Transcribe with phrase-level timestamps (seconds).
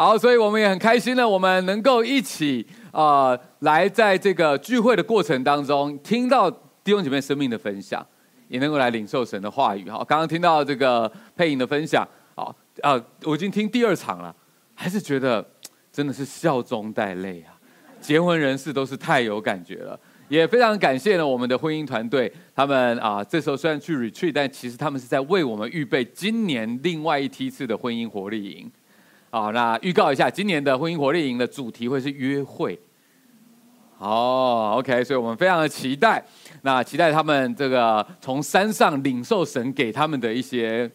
[0.00, 8.04] 好，所以我们也很开心呢，我们能够一起啊、呃，来在这个聚会的过程当中，听到弟兄姐妹生命的分享，
[8.48, 9.90] 也能够来领受神的话语。
[9.90, 14.34] 好，刚刚听到这个配音的分享，好啊、我已经听第二场了，
[14.74, 15.46] 还是觉得
[15.92, 17.52] 真的是笑中带泪啊。
[18.00, 20.00] 结婚人士都是太有感觉了。
[20.30, 28.72] 也非常感谢呢，我们的婚姻团队，他们啊，这时候虽然去 retreat，但其实他们是在为我们预备今年另外一梯次的婚姻活力营。
[29.30, 32.78] 好，那预告一下，今年的婚姻活力营的主题会是约会。
[33.98, 36.24] 哦，OK，所以我们非常的期待，
[36.62, 40.90] 那期待他们这个从山上领受神给他们的一些。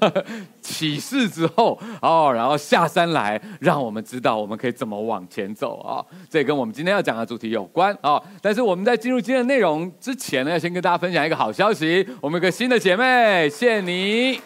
[0.62, 6.00] 启示之后哦，然后下山来，让我们知道我们可以怎么往前走啊！
[6.30, 8.18] 这跟我们今天要讲的主题有关啊。
[8.40, 14.40] 但是我们在进入今天的内容之前呢，要先跟大家分享一个好消息：我们有个新的姐妹谢妮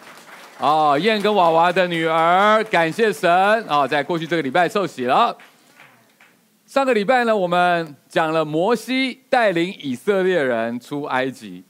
[0.60, 3.28] 哦，燕跟娃娃的女儿，感谢神
[3.66, 5.36] 啊，在过去这个礼拜受洗了。
[6.64, 11.64] 上个礼拜呢，我们讲了摩西带领以色列人出埃及，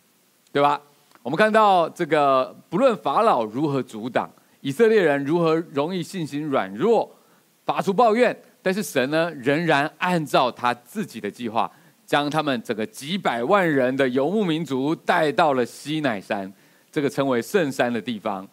[0.52, 0.80] 对吧？
[1.22, 7.10] 我们看到这个，不论法老如何阻挡，以色列人如何容易信心软弱，
[7.64, 11.70] 发出抱怨，但是神呢，仍然按照他自己的计划，
[12.04, 16.52] 将他们整个几百万人的游牧民族带到了西乃山，
[16.92, 18.46] 这个称为圣山的地方。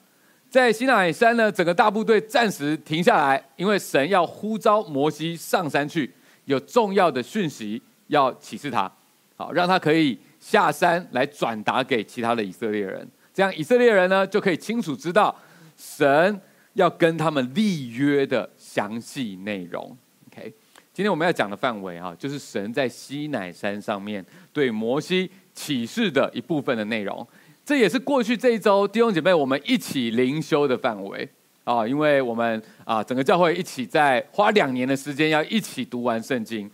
[0.51, 6.13] 在西乃山呢，整个大部队暂时停下来，因为神要呼召摩西上山去，
[6.45, 8.91] 有重要的讯息要启示他，
[9.35, 10.19] 好，让他可以。
[10.41, 15.35] 下山来转达给其他的以色列人，这样以色列人呢，就可以清楚知道
[15.77, 16.41] 神
[16.73, 19.95] 要跟他们立约的详细内容。
[20.31, 20.51] OK，
[20.91, 27.25] 今天我们要讲的范围啊，就是神在西乃山上面对摩西启示的一部分的内容。
[27.71, 31.25] 这也是过去这一周弟兄姐妹我们一起灵修的范围
[31.63, 36.69] 啊，因为我们啊整个教会一起在花两年的时间要一起读完圣经。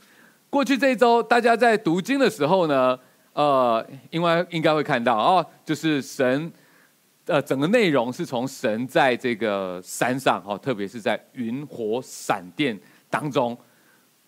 [0.49, 2.97] 过去这一周大家在读经的时候呢，
[3.33, 6.51] 呃，因为应该会看到哦，就是神，
[7.27, 12.75] 呃，整个内容是从神在这个山上哈，特别是在云火闪电
[13.07, 13.55] 当中，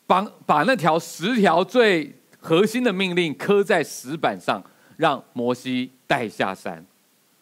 [0.05, 4.63] 帮把那条十条最核心的命令刻在石板上，
[4.97, 6.83] 让摩西带下山。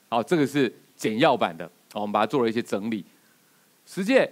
[0.09, 3.05] 好，这个是简要版的，我们把它做了一些整理。
[3.85, 4.29] 十诫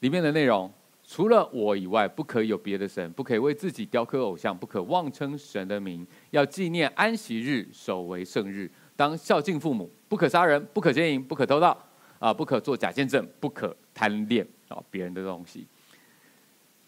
[0.00, 0.70] 里面的内容。
[1.04, 11.76] 除了我以外，不可以有别的神，不可以为自己雕刻偶像，不可妄称神的名，要纪念安息日，守为圣日，当孝敬父母，不可杀人，不可奸淫，不可偷盗，
[12.18, 15.66] 啊，不可做假见证，不可贪恋啊别人的东西。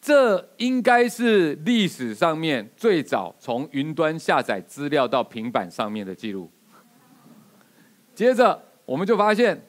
[0.00, 6.50] 这应该是历史上面最早从云端下载资料到平板上面的记录。
[8.15, 9.61] 接着我们就发现，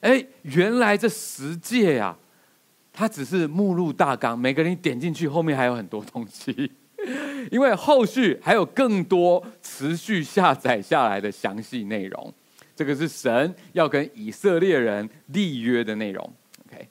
[0.00, 2.16] 哎，原来这十诫呀。
[2.92, 6.70] 它只是目录大纲，每个人点进去，后面还有很多东西，
[7.50, 12.34] 因为后续还有更多持续下载下来的详细内容。
[12.74, 16.34] 这个是神要跟以色列人立约的内容。
[16.66, 16.86] OK，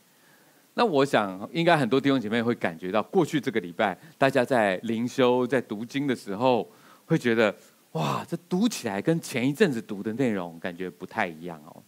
[0.75, 6.67] 那我想应该很多弟兄姐妹会感觉到，过去这个礼拜大家在灵修、在读经的时候，
[7.05, 7.53] 会觉得
[7.93, 11.83] 哇，这读起来跟前一阵子读的内容感觉不太一样哦。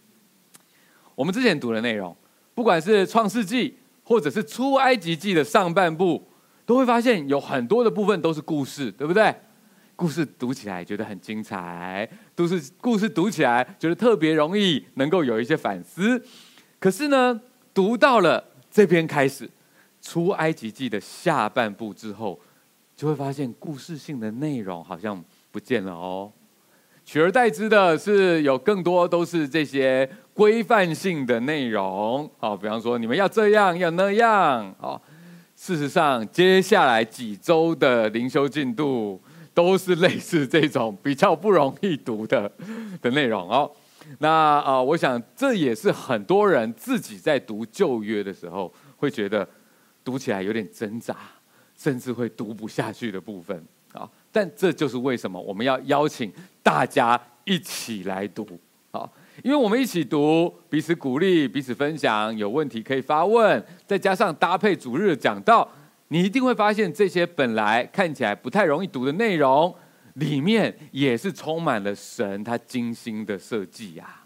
[1.14, 2.16] 我们之前读的内容，
[2.54, 3.78] 不管是创世纪。
[4.04, 6.20] 或者是出埃及记的上半部，
[6.66, 9.32] 都会发现有很多的部分都是故事，对不对？
[9.94, 16.20] 故事读起来觉得很精彩，都是故事读起来觉得特别容易能够有一些反思。
[16.80, 17.40] 可是呢，
[17.72, 19.48] 读到了这边开始
[20.02, 22.38] 出埃及记的下半部之后，
[22.96, 26.32] 就会发现故事性的内容好像不见了哦。
[27.04, 30.10] 取而代之的是有更多都是这些。
[30.34, 35.02] 规范性的内容，好，比方说你们要这样，要那样，好。
[35.54, 39.20] 事实上，接下来几周的灵修进度
[39.52, 42.50] 都是类似这种比较不容易读的
[43.02, 43.70] 的内容哦。
[44.20, 49.46] 那啊，我想这也是很多人自己在读旧约的时候会觉得
[50.02, 51.14] 读起来有点挣扎，
[51.76, 53.62] 甚至会读不下去的部分。
[54.32, 56.32] 但这就是为什么我们要邀请
[56.62, 58.46] 大家一起来读，
[58.90, 59.08] 啊。
[59.42, 65.66] 因为我们一起读，彼此鼓励，彼此分享，有问题可以发问，再加上搭配主日讲道，
[66.08, 69.74] 你一定会发现这些本来看起来不太容易读的内容，
[70.14, 74.22] 里面也是充满了神他精心的设计呀。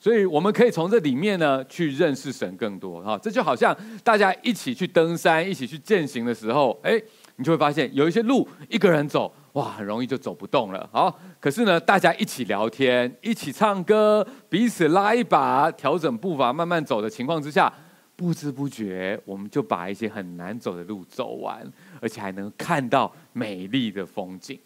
[0.00, 3.18] 所以我们可以从这里面呢去认识神更多哈。
[3.22, 7.00] 这就好像大家一起去登山，一起去践行的时候，哎，
[7.36, 9.32] 你就会发现有一些路一个人走。
[9.54, 10.88] 哇，很容易就走不动了。
[10.92, 17.72] 好，可是呢，大家一起聊天，一起唱歌，彼此拉一把，调整步伐，慢慢走的情况之下，
[18.16, 21.64] 不知不觉我们就把一些很难走的路走完，
[22.00, 24.58] 而且还能看到美丽的风景。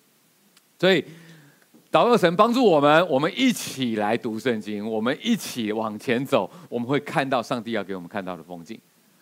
[0.78, 1.04] 所以，
[1.92, 8.80] 祷告神帮助我们，我们一起来读圣经，我们一起往前走，我们会看到上帝要给我们看到的风景。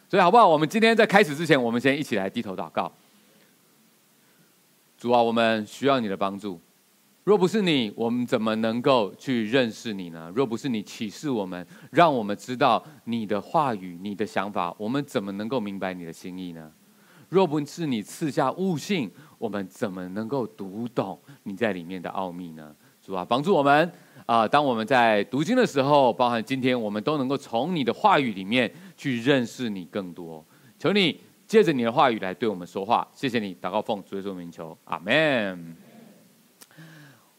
[0.08, 0.46] 所以，好不好？
[0.46, 2.92] 我们今天在开始之前，我们先一起来低头祷告。
[5.06, 6.60] 主啊，我们需要你的帮助。
[7.22, 10.32] 若不是你，我们怎么能够去认识你呢？
[10.34, 16.68] 若不是你启示我们，让我们知道你的话语、你的想法，我们怎么能够明白你的心意呢？
[17.28, 19.08] 若不是你赐下悟性，
[19.38, 22.74] 我们怎么能够读懂你在里面的奥秘呢？
[23.00, 23.88] 主啊，帮助我们
[24.24, 30.44] 啊、当我们在读经的时候，包含今天，我们都能够从你的话语里面去认识你更多。
[30.76, 33.06] 求你借着你的话语来对我们说话。
[33.14, 35.76] 谢谢你，祷告奉主耶稣名求，阿门。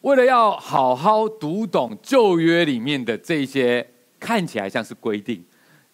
[0.02, 3.86] 为了要好好读懂旧约里面的这些
[4.20, 5.44] 看起来像是规定、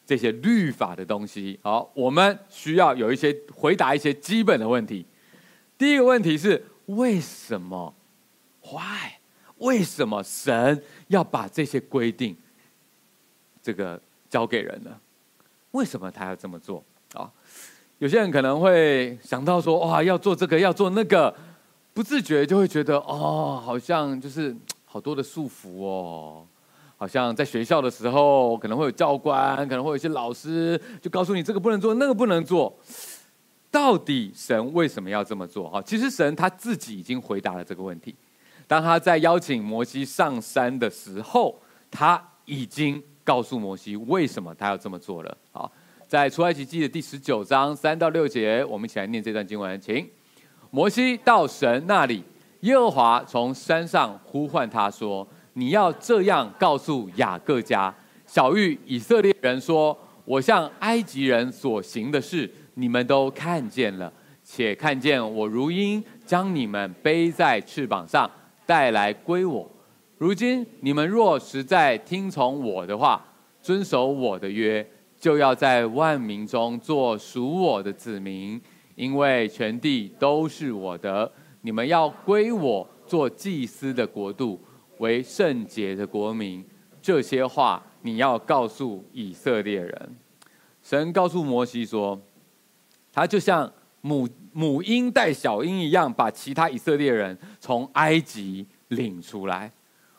[0.06, 5.06] 这些律法的东西，好，我们需要有一些回答一些基本的问题。
[5.78, 7.96] 第一个问题是：为什么
[8.62, 9.14] ？Why？
[9.58, 12.36] 为什么神要把这些规定
[13.62, 14.00] 这个
[14.30, 15.00] 交给人呢？
[15.72, 16.84] 为什么他要这么做？
[18.04, 21.34] 有些人可能会想到说：哇，要做这个，要做那个。
[21.94, 24.54] 不自觉就会觉得哦，好像就是
[24.84, 26.46] 好多的束缚哦，
[26.98, 32.78] 好像在学校的时候可能会有教官，可能会有一些老师就告诉你这个不能做，那个不能做。
[33.72, 35.70] 到底神为什么要这么做？
[35.70, 38.14] 哈，其实神他自己已经回答了这个问题。
[38.68, 41.58] 当他在邀请摩西上山的时候，
[41.90, 45.38] 他已经告诉摩西为什么他要这么做了。
[45.54, 45.72] 好，
[46.14, 50.08] 在出埃及记的第十九章三到六节，我们一起来念这段经文，请。
[50.70, 52.24] 摩西到神那里，
[52.60, 57.92] 耶和华从山上呼唤他说：“你要这样告诉雅各家、
[58.28, 64.14] 小玉以色列人说：我向埃及人所行的事，你们都看见了，
[64.44, 68.30] 且看见我如鹰将你们背在翅膀上
[68.68, 69.68] 带来归我。
[70.20, 73.26] 如今你们若实在听从我的话，
[73.64, 74.88] 遵守我的约，
[75.24, 78.62] 就要在万民中做属我的子民。”
[78.96, 81.32] 因为全地都是我的，
[81.62, 84.62] 你们要归我做祭司的国度，
[84.98, 86.62] 为圣洁的国民。
[87.02, 90.16] 这些话你要告诉以色列人。
[90.82, 92.22] 神告诉摩西说，
[93.14, 93.72] 他就像
[94.02, 99.72] 母母婴带小鹰一样，把其他以色列人从埃及领出来。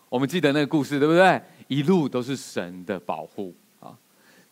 [0.09, 1.41] 我们记得那个故事，对不对？
[1.69, 3.55] 一路都是神的保护。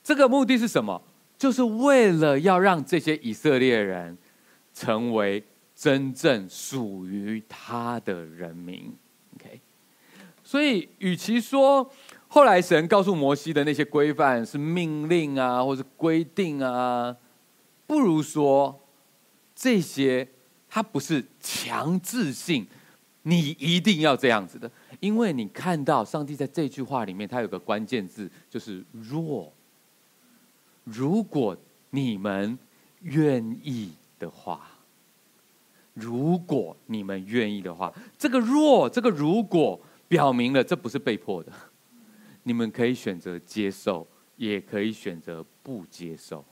[0.03, 1.01] 这个目的是什么？
[1.39, 4.17] 就是为了要让这些以色列人
[4.73, 5.43] 成为
[5.75, 8.95] 真正属于他的人民。
[9.35, 9.61] OK，
[10.45, 11.91] 所以与其说
[12.29, 17.17] 后来神告诉摩西的那些规范是命令啊，或是规定啊，
[17.89, 18.81] 不如说
[19.57, 20.29] 这些
[20.69, 22.67] 它不是强制性，
[23.23, 24.71] 你一定要这样子的。
[25.01, 29.53] 因为你看到上帝在这句话里面，他有个关键字，就是若。
[30.85, 31.57] 如果
[31.91, 32.59] 你们
[33.03, 34.69] 愿意的话，
[35.95, 41.53] 如果你们愿意的话，这个若，这个如果，表明了这不是被迫的，
[42.43, 44.07] 你们可以选择接受，
[44.37, 46.45] 也可以选择不接受。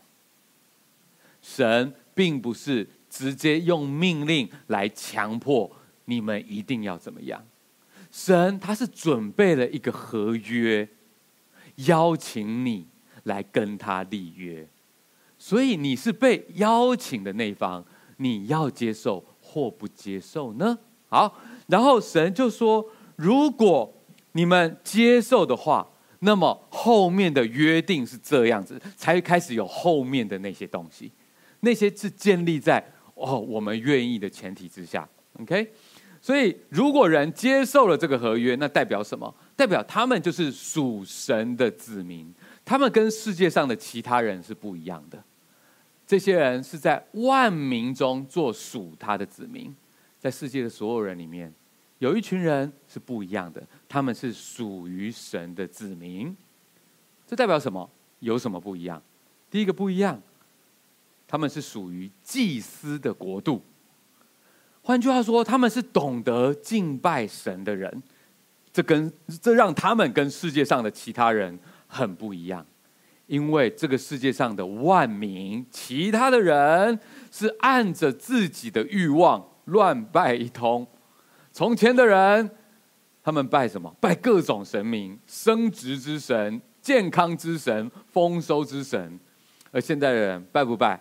[1.43, 5.71] 神并不是直接用命令来强迫
[6.05, 7.43] 你们一定要怎么样，
[8.11, 10.89] 神他是准备了一个合约，
[11.77, 12.87] 邀请你。
[13.25, 14.67] 来跟他立约，
[15.39, 17.85] 所以你是被邀请的那一方，
[18.17, 20.79] 你要接受或不接受呢？
[21.09, 22.87] 好，然后神就说：
[23.17, 23.93] 如果
[24.33, 25.87] 你们接受的话，
[26.21, 31.11] 那么后面的约定是这样子，才开始有后面的那些东西，
[31.61, 35.09] 那些是建立在哦我们愿意的前提之下。
[35.41, 35.73] OK，
[36.21, 39.35] 所以如果人接受了这个合约，那代表什么？
[39.57, 42.33] 代表他们就是属神的子民。
[42.71, 45.21] 他们跟世界上的其他人是不一样的，
[46.07, 49.75] 这些人是在万民中做属他的子民，
[50.21, 51.53] 在世界的所有人里面，
[51.99, 56.37] 有一群人是不一样的，他们是属于神的子民。
[57.27, 57.91] 这代表什么？
[58.21, 59.03] 有什么不一样？
[59.51, 60.23] 第一个不一样，
[61.27, 63.61] 他们是属于祭司的国度。
[64.83, 68.01] 换句话说，他们是懂得敬拜神的人。
[68.73, 69.13] 这跟
[69.43, 71.59] 这让他们跟世界上的其他人。
[71.93, 72.65] 很不一样，
[73.27, 76.99] 因为这个世界上的万民，其他的人
[77.33, 80.87] 是按着自己的欲望乱拜一通。
[81.51, 82.49] 从前的人，
[83.23, 83.93] 他们拜什么？
[84.01, 89.19] 拜各种神明，生殖之神、健康之神、丰收之神。
[89.73, 91.01] 而现在的人拜不拜？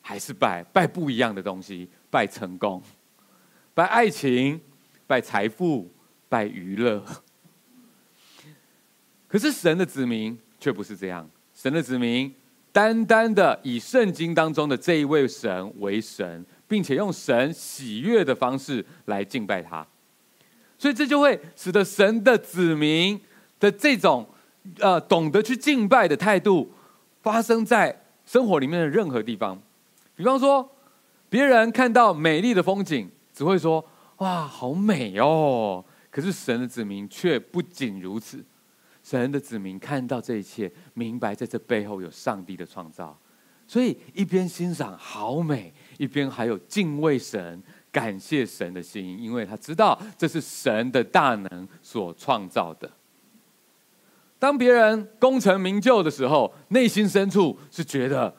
[0.00, 2.82] 还是拜拜不一样的东西，拜成功，
[3.72, 4.60] 拜爱情，
[5.06, 5.90] 拜财富，
[6.28, 7.02] 拜娱乐。
[9.34, 12.32] 可是神的子民却不是这样，神的子民
[12.70, 19.84] 单单的以圣经当中的这一位神为神，并且用神喜悦的方式来敬拜他，
[20.78, 23.20] 所以这就会使得神的子民
[23.58, 24.24] 的这种
[24.78, 26.72] 呃懂得去敬拜的态度，
[27.20, 29.60] 发生在生活里面的任何地方。
[30.14, 30.70] 比方说，
[31.28, 33.84] 别人看到美丽的风景，只会说
[34.18, 38.38] ：“哇，好美哦！”可是神的子民却不仅如此，
[39.04, 43.16] 神的子民看到这一切，明白在这背后有上帝的创造，
[43.68, 52.90] 所以一边欣赏好美，一边还有敬畏神、感谢神的心，因为他知道这是神的大能所创造的。
[54.38, 58.34] 当别人功成名就的时候，内心深处是觉得。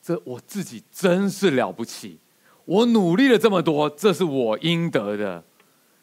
[0.00, 2.18] 这我自己真是了不起，
[2.64, 5.44] 我努力了这么多，这是我应得的。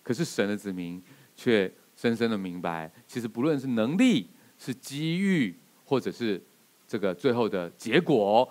[0.04, 1.02] 可是神的子民
[1.36, 6.42] 却深深的明白，其实不论是能力、是机遇，或者是
[6.88, 8.48] 这个最后的结果，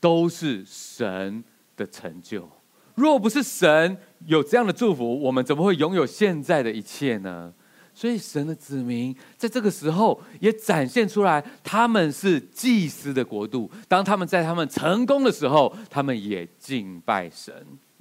[0.00, 1.42] 都是神
[1.76, 2.48] 的成就。
[2.94, 3.96] 若不是神
[4.26, 7.52] 有这样的祝福，我们怎么会拥有现在的一切呢？
[7.94, 13.70] 所以，神的子民在这个时候也展现出来，他们是祭司的国度。
[13.86, 17.54] 当他们在他们成功的时候，他们也敬拜神。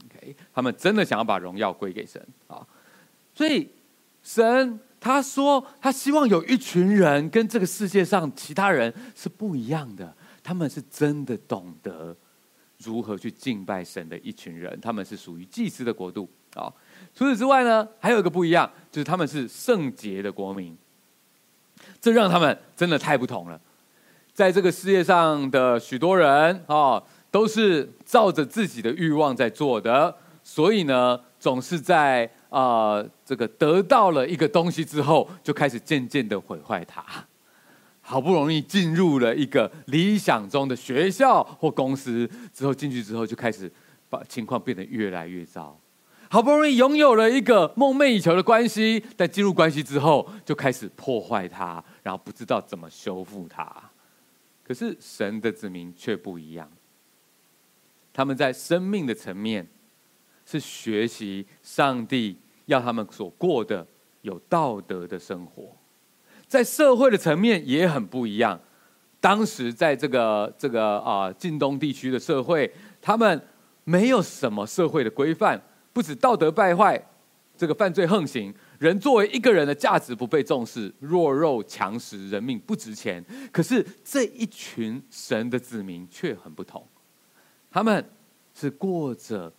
[0.06, 2.66] OK，他们真的想要把荣耀归给神啊！
[3.36, 3.70] 所以，
[4.24, 10.16] 神他说，他希望有一群人跟这个世界上其他人是不一样的。
[10.44, 12.16] 他们是真的懂得
[12.78, 14.80] 如何去敬拜神的一群人。
[14.82, 16.72] 他们是属于祭司的国度啊。
[17.16, 20.78] 除此之外呢，还有一个不一样，就是他们是圣洁的国民，
[22.00, 23.60] 这让他们真的太不同了。
[24.34, 37.04] 在这个世界上的许多人啊，都是照着自己的欲望在做的，所以呢，总是在啊、这个得到了一个东西之后，就开始渐渐的毁坏它。
[38.02, 43.72] 好不容易进入了一个理想中的学校或公司之后，进去之后就开始
[44.10, 45.80] 把情况变得越来越糟。
[46.30, 53.74] 好不容易拥有了一个梦寐以求的关系，但进入关系之后，就开始破坏它，然后不知道怎么修复它。
[54.64, 56.70] 可是神的子民却不一样，
[58.12, 59.68] 他们在生命的层面
[60.46, 63.86] 是学习上帝要他们所过的
[64.22, 65.76] 有道德的生活，
[66.48, 68.60] 在社会的层面也很不一样。
[69.20, 72.72] 当时在这个这个啊近东地区的社会，
[73.02, 73.40] 他们
[73.84, 75.62] 没有什么社会的规范。
[75.94, 77.00] 不止道德败坏，
[77.58, 83.24] 这个犯罪横行，人作为一个人的价值不被重视，弱肉强食，人命不值钱。
[83.52, 86.88] 可是这一群神的子民却很不同，
[87.70, 88.10] 他们
[88.56, 89.52] 是过着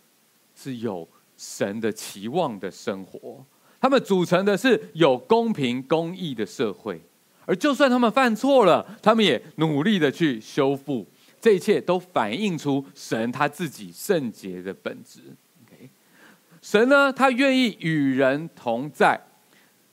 [0.55, 1.07] 是有
[1.37, 3.45] 神的期望的生活，
[3.79, 7.01] 他们组成的是有公平公义的社会，
[7.45, 11.05] 而就算他们犯错了，他们也努力的去修复，
[11.41, 15.19] 这一切都反映出神他自己圣洁的本质。
[16.61, 19.19] 神呢，他愿意与人同在，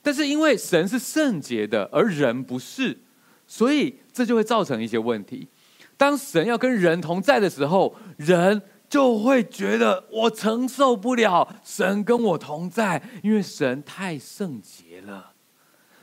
[0.02, 2.96] 但是因为神是圣洁的，而人不是，
[3.44, 5.48] 所以这就会造成一些问题。
[5.96, 15.30] 当神要跟人同在的时候，人就会觉得我承受不了神跟我同在，因为神太圣洁了。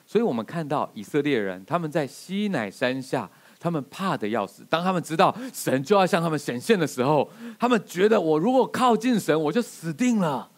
[0.06, 3.30] 所以我们看到以色列人他们在西乃山下，
[3.60, 4.66] 他们怕得要死。
[4.70, 7.30] 当他们知道神就要向他们显现的时候，
[7.60, 10.50] 他们觉得我如果靠近神，我就死定了。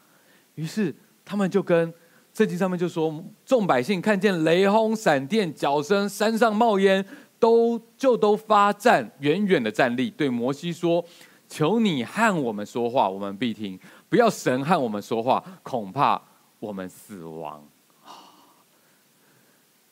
[0.54, 0.96] 于是
[1.26, 1.92] 他们就跟
[2.32, 7.04] 圣经上面就说，众百姓看见雷轰、闪电、角声、山上冒烟，
[7.40, 11.04] 都就都发战，远远的站立，对摩西说
[11.50, 13.78] ：“求你和我们说话，我们必听；
[14.08, 16.22] 不要神和我们说话，恐怕
[16.60, 17.68] 我们死亡。”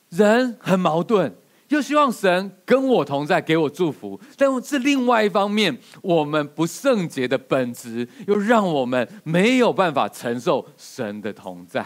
[0.09, 1.35] 人很矛盾。
[1.69, 11.81] 又希望神跟我同在，给我祝福，但是另外一方面，我们不圣洁的本质又让我们没有办法承受神的同在。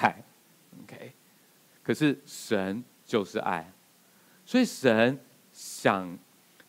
[0.83, 1.11] OK，
[1.81, 3.73] 可是神就是爱，
[4.45, 5.19] 所以神
[5.51, 6.15] 想，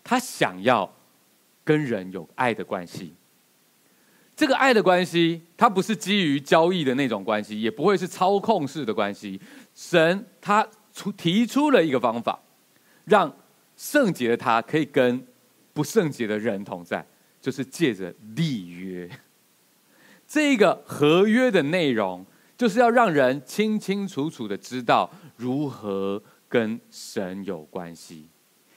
[0.03, 0.91] 他想要
[1.65, 3.15] 跟人有爱的关系。
[4.35, 9.41] 这个爱的关系，它不是基于交易的那种关系，也不会是操控式的关系。
[9.75, 12.41] 神他出提出了一个方法。
[13.05, 13.35] 让
[13.77, 15.27] 圣洁的他可以跟
[15.73, 17.05] 不圣洁的人同在，
[17.41, 19.11] 就是借着立约。
[20.25, 22.25] 这个合约的内容，
[22.57, 28.29] 就是要让人清清楚楚的知道如何跟神有关系。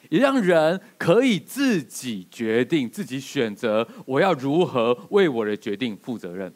[0.09, 6.53] 也让人可以自己决定、自己选择，我要如何为我的决定负责任。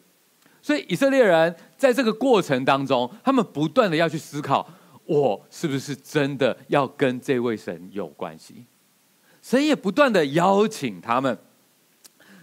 [0.62, 4.68] 所以以色列人在这个过程当中，他们不断的要去思考：
[5.06, 8.66] 我是不是真的要跟这位神有关系？
[9.40, 11.38] 神也不断的邀请他们。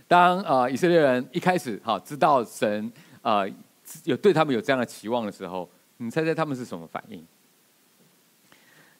[0.07, 3.47] 当呃以色列人一开始哈知道神呃
[4.05, 7.23] 有对他们有这样的期望的时候，你猜猜他们是什么反应？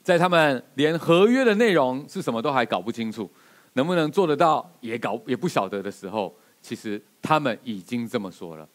[0.08, 3.30] 在他们连合约的内容是什么都还搞不清楚，
[3.74, 8.66] 能不能做得到也搞也不晓得的时候，其实他们已经这么说了。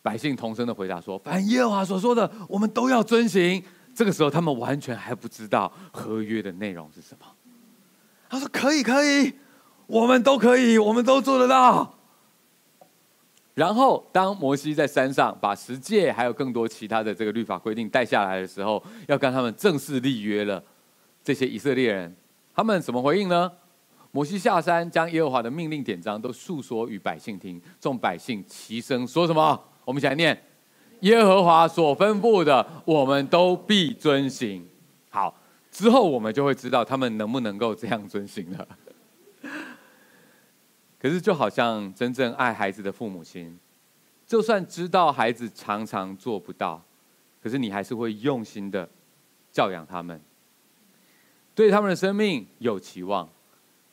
[0.00, 3.60] 百姓同声的回答说：“凡耶和华所说的，我们都要遵行。”
[3.92, 7.26] 这个时候，他们完全还不知道合约的内容是什么。
[8.30, 9.32] 他说：“可以，可以，
[9.88, 11.92] 我们都可以，我们都做得到。”
[13.54, 20.62] 然后，当摩西在山上把十诫还有更多其他的这个律法规定带下来的时候，要跟他们正式立约了。
[21.22, 22.16] 这些以色列人，
[22.54, 23.52] 他们怎么回应呢？
[24.10, 29.58] 摩西下山，将耶和华的命令典章都述说与百姓听，众百姓齐声说什么？
[29.84, 30.42] 我们一起来念：
[31.00, 34.66] 耶和华所吩咐的，我们都必遵行。
[35.10, 35.34] 好，
[35.70, 38.66] 之后我们就会知道他们能不能够这样遵行了。
[41.02, 43.58] 可是，就好像真正爱孩子的父母亲，
[44.24, 46.80] 就算知道孩子常常做不到，
[47.42, 48.88] 可是你还是会用心的
[49.50, 50.20] 教养他们，
[51.56, 53.28] 对他们的生命有期望。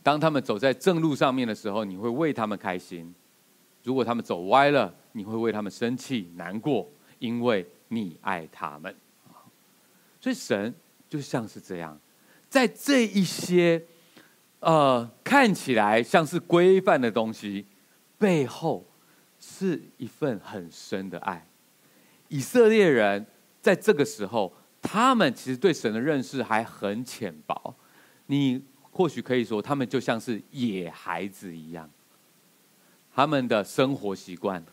[0.03, 3.11] 当他们走在正路上面的时候，你会为他们开心；
[3.83, 6.87] 如果他们走歪了，你会为他们生气难过，
[7.17, 8.95] 因为你爱他们。
[10.21, 10.71] 所以，神
[11.09, 11.99] 就像是这样，
[12.47, 13.83] 在这一些。
[14.59, 17.65] 呃，看起来像是规范的东西，
[18.17, 18.85] 背后
[19.39, 21.47] 是一份很深的爱。
[22.27, 23.25] 以色列人
[23.61, 27.75] 在这个时候，他们其实对神的认识还很浅薄。
[28.27, 31.89] 你或许可以说，他们就像是野孩子一样。
[33.15, 34.63] 他们的生活习惯，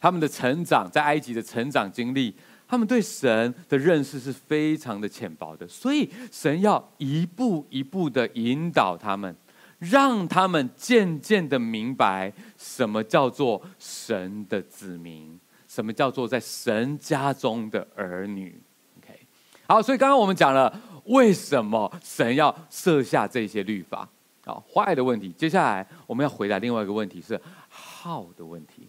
[0.00, 2.34] 他们的成长，在埃及的成长经历，
[2.66, 9.36] 他们对神的认识是非常的浅薄的，所以神要一步一步的引导他们，
[9.78, 18.60] 让他们渐渐的明白什么叫做神的子民，什么叫做在神家中的儿女。
[18.98, 19.26] OK，
[19.68, 24.08] 好，所以刚刚我们讲了为什么神要设下这些律法，
[24.44, 25.30] 好坏的问题。
[25.32, 28.88] 接下来我们要回答另外一个问题是好的问题，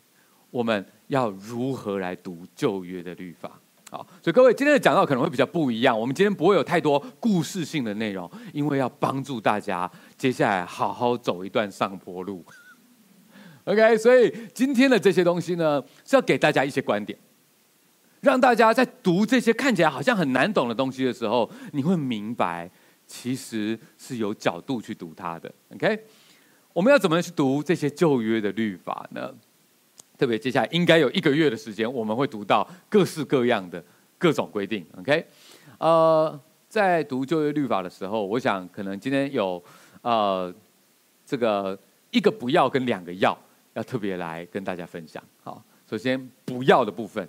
[0.50, 3.52] 我们要如何来读旧约的律法？
[4.22, 6.00] 所以各位今天的讲到可能会比较不一样。
[6.00, 12.44] 我们今天不会有太多故事性的内容，因为要帮助大家接下来好好走一段上坡路。
[13.66, 17.18] OK，所以今天的这些东西呢，是要给大家一些观点，
[18.22, 22.70] 让大家在读这些看起来好像很难懂的东西的时候，你会明白
[23.08, 25.52] 其实是有角度去读它的。
[25.74, 26.00] OK，
[26.74, 29.34] 我们要怎么去读这些旧约的律法呢？
[30.18, 33.84] 特别接下来应该有一个月的时间，我们会读到各式各样的
[34.18, 34.86] 各种规定。
[34.98, 35.26] OK，
[35.78, 39.62] 呃，在读旧约律法的时候，我想可能今天有
[40.02, 40.54] 呃
[41.26, 41.78] 这个
[42.12, 43.38] 一个不要跟两个要，
[43.74, 45.22] 要特别来跟大家分享。
[45.44, 47.28] 好，首先不要的部分，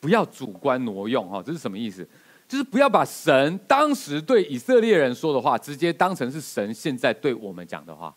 [0.00, 2.08] 不要主观挪用哈，这是什么意思？
[2.46, 8.14] 就是不要把神当时对以色列人说的话，直接当成是神现在对我们讲的话。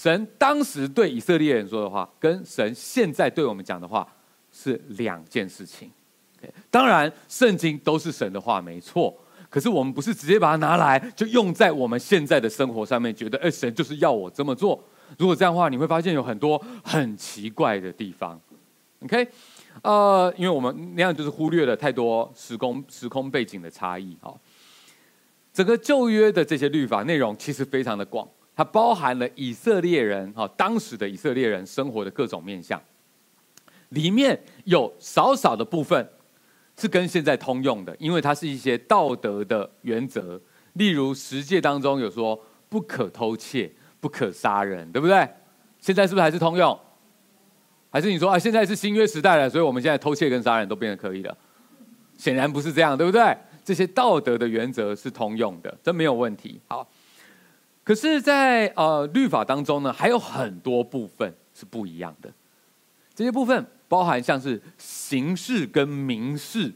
[0.00, 4.10] 神当时对以色列人说的话，跟神现在对我们讲的话
[4.50, 5.90] 是两件事情。
[6.70, 9.14] 当然，圣经都是神的话，没错。
[9.50, 14.82] 可是我们不是直接把它拿来就用在我们现在的生活上面，觉得哎，神就是要我这么做。
[15.18, 18.40] 如果这样的话，你会发现有很多很奇怪的地方。
[19.04, 19.28] OK，
[19.82, 24.16] 呃，因为我们那样就是忽略了太多时空时空背景的差异。
[24.22, 24.34] 哈，
[25.52, 28.26] 整个旧约的这些律法内容其实非常的广。
[28.60, 32.78] 它包含了以色列人哈，当时的以色列人生活的各种面相，
[33.88, 36.06] 里面有少少的部分
[36.76, 40.38] 是跟现在通用的，因为它是一些道德的原则，
[40.74, 45.26] 例如十诫当中有说不可偷窃、不可杀人，对不对？
[45.78, 46.78] 现在是不是还是通用？
[47.88, 51.34] 还是你说啊，现在是新约时代了，所以我们现在偷窃跟杀人都变得可以了？
[52.18, 53.34] 显然不是这样，对不对？
[53.64, 56.60] 这些道德的原则是通用的，这没有问题。
[56.68, 56.86] 好。
[57.90, 62.32] 可是在，呃律法当中呢，还有很多部分是不一样的。
[63.16, 66.72] 这些部分包含像是刑事跟民事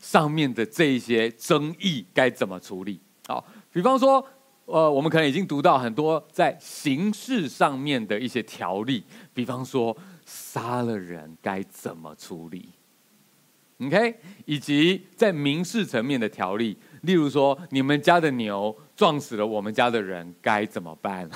[0.00, 2.98] 上面的这一些争议该怎么处理。
[3.28, 4.26] 好，比方说，
[4.64, 12.70] 呃，我们可能已经读到很多在刑事上面的一些条例，比方说杀了人该怎么处理。
[13.78, 16.76] OK，以及在民事层面的条例。
[17.02, 21.28] 例如说，你们家的牛撞死了我们家的人，该怎么办？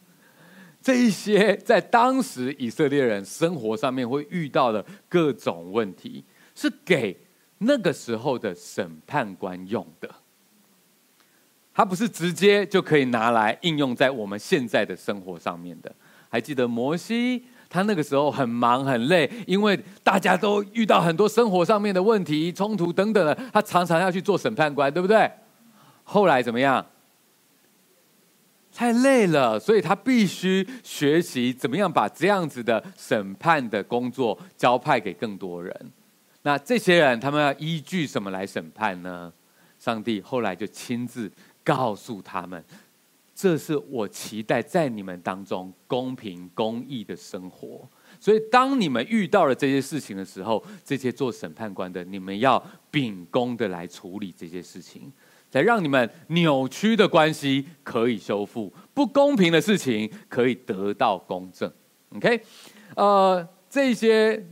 [0.82, 7.16] 这一些在当时以色列人生活上面会遇到的各种问题，是给
[7.58, 10.08] 那个时候的审判官用的。
[11.74, 15.94] 它不是直接就可以拿来应用在我们现在的生活上面的。
[16.28, 25.30] 还记得摩西，他那个时候很忙很累，因为大家都遇到很多生活上面的问题、冲突等等的，他常常要去做审判官，对不对？
[26.10, 26.84] 后来怎么样？
[28.72, 35.92] 太累了，所以他必须学习怎么样把这样子的审判的工作交派给更多人。
[36.42, 39.32] 那这些人他们要依据什么来审判呢？
[39.78, 41.30] 上帝后来就亲自
[41.62, 42.64] 告诉他们
[43.34, 47.86] ：“这是我期待在你们当中公平公义的生活。
[48.18, 55.12] 所以当你们遇到了这些事情的时候，这些做审判官的，你们要秉公的来处理这些事情。”
[55.50, 61.72] 才让你们扭曲的关系可以修复，不公平的事情可以得到公正。
[62.16, 62.40] OK，
[62.96, 64.46] 呃，这些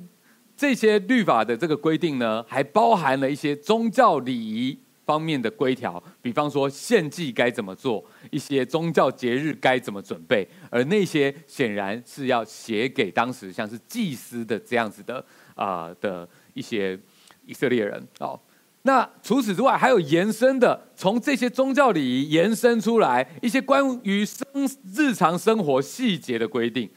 [0.56, 16.98] 这些律法的这个规定呢，还包含了一些宗教礼仪方面的规条，比方说献祭该怎么做，一些宗教节日该怎么准备，而那些显然是要写给当时像是祭司的这样子的啊、的一些
[17.44, 18.38] 以色列人哦。
[18.87, 24.46] 那除此之外，还有延伸的，从这些宗教礼仪延伸出来一些关于生
[24.94, 26.88] 日常生活细节的规定。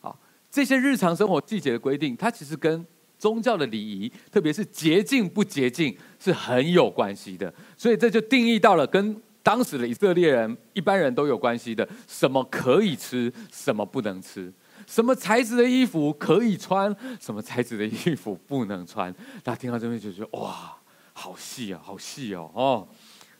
[0.00, 2.84] 好，这些日常生活细节的规定，它其实跟
[3.18, 7.52] 宗教的礼仪，特别是洁净不洁净，是很有关系的。
[7.74, 14.52] 所以这就定义到了跟当时的以色列人一般人都有关系的：什么可以吃，什么不能吃；
[14.86, 19.10] 什么材质的衣服可以穿，什么材质的衣服不能穿。
[19.42, 20.76] 大家听到这边就觉得哇！
[21.20, 22.88] 好细啊，好细哦，哦！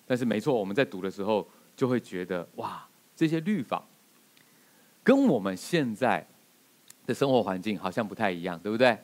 [0.07, 3.83] 但是没错，我们在读的时候就会觉得，哇，这些律法
[5.03, 6.27] 跟我们现在
[7.07, 8.99] 的生活环境好像不太一样，对不对？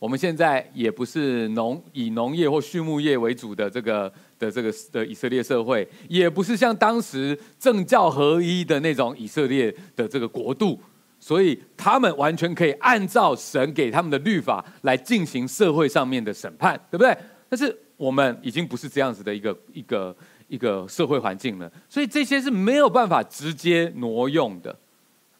[0.00, 10.80] 我们现在也不是农以农业或畜牧业为主的这个的这个的以色列社会，也不是像当时政教合一的那种以色列的这个国度，
[11.20, 17.16] 所以他们完全可以按照神给他们的律法来进行社会上面的审判，对不对？
[17.48, 20.14] 但是我们已经不是这样子的一个一个
[20.48, 24.78] 一个社会环境了，所以这些是没有办法直接挪用的。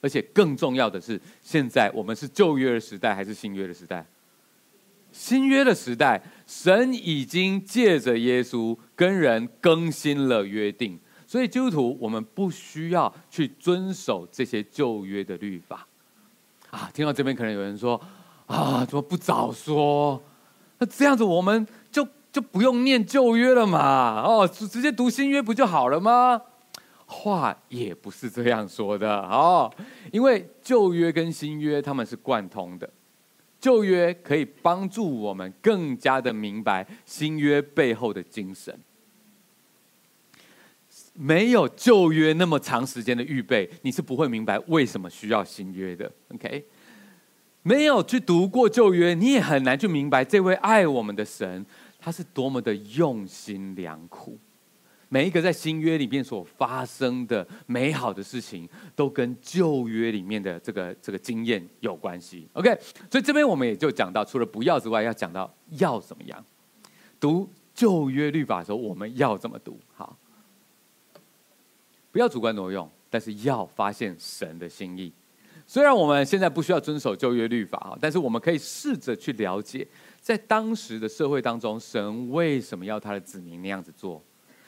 [0.01, 4.07] 而且更重要的是，现在我们是旧约的时代还是新约的时代？
[5.13, 15.87] 新约的时代，神已经借着耶稣跟人更新了约定，所以基督徒我们不需要去遵守这些旧约的律法。
[16.71, 18.01] 啊，听到这边可能有人说：
[18.47, 20.23] 啊，怎么不早说？
[20.79, 21.67] 那这样子我们。
[21.91, 26.43] 就就不用念旧约了嘛，哦，直接读新约不就好了吗？
[27.07, 29.73] 话也不是这样说的哦，
[30.13, 32.91] 因为旧约跟新约他们是贯通的，
[33.59, 38.79] 旧约可以帮助我们更加的明白新约背后的精神。
[41.15, 46.13] 没有旧约那么长时间的预备，你是不会明白为什么需要新约的。
[46.35, 46.67] OK，
[47.63, 51.65] 没有去读过旧约，你也很难去明白这位爱我们的神。
[52.07, 54.39] 他是多么的用心良苦，
[55.09, 62.47] 每一个在新约里面所发生的美好的事情，都跟旧约里面的这个这个经验有关系。
[62.53, 62.79] OK，
[63.11, 66.45] 所以这边我们也就讲到，除了不要之外，要讲到要怎么样
[67.19, 69.77] 读旧约律法的时候，我们要怎么读？
[69.93, 70.17] 好，
[72.13, 75.13] 不要主观挪用，但是要发现神的心意。
[75.67, 79.85] 虽然我们现在不需要遵守旧约律法啊，但是我们可以试着去了解。
[80.27, 84.21] 在当时的社会当中，神为什么要他的子民那样子做？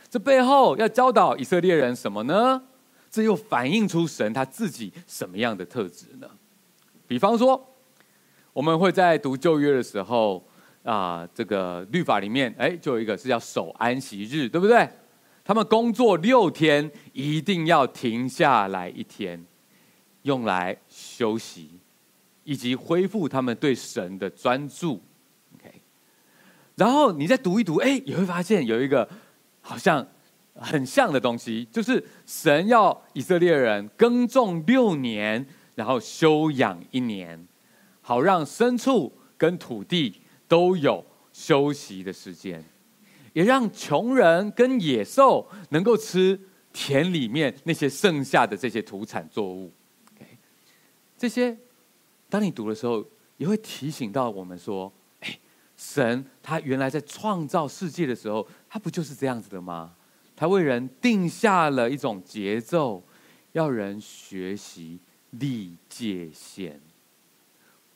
[0.09, 2.63] 这背后要教导以色列人什么呢？
[3.11, 6.31] 这又反映出神他自己什么样的特质呢？
[7.09, 7.75] 比方说，
[8.53, 10.47] 我们会在读旧约的时候
[10.85, 14.89] 啊，这个律法里面，哎，就有一个是要守安息日，对不对？
[15.43, 19.45] 他们工作六天，一定要停下来一天，
[20.23, 21.81] 用来休息，
[22.45, 25.03] 以及恢复他们对神的专注。
[26.79, 29.09] 然后你再读一读，哎，你会发现有一个
[29.61, 30.07] 好像
[30.55, 37.49] 很像的东西，就是神要以色列人耕种六年，然后休养一年，
[38.01, 42.65] 好让牲畜跟土地都有休息的时间，
[43.33, 46.41] 也让穷人跟野兽能够吃
[46.73, 49.73] 田里面那些剩下的这些土产作物。
[51.17, 51.59] 这些
[52.29, 53.05] 当你读的时候，
[53.37, 54.93] 也会提醒到我们说。
[55.79, 59.95] 神他原来在创造世界的时候，他不就是这样子的吗？
[60.35, 63.03] 他为人定下了一种节奏，
[63.53, 64.99] 要人学习
[65.31, 66.81] 立界限，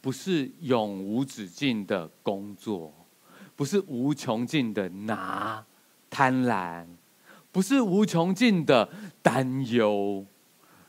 [0.00, 2.94] 不是永无止境的工作，
[3.56, 5.64] 不是无穷尽的拿
[6.08, 6.86] 贪婪，
[7.50, 8.88] 不是无穷尽的
[9.22, 10.24] 担忧，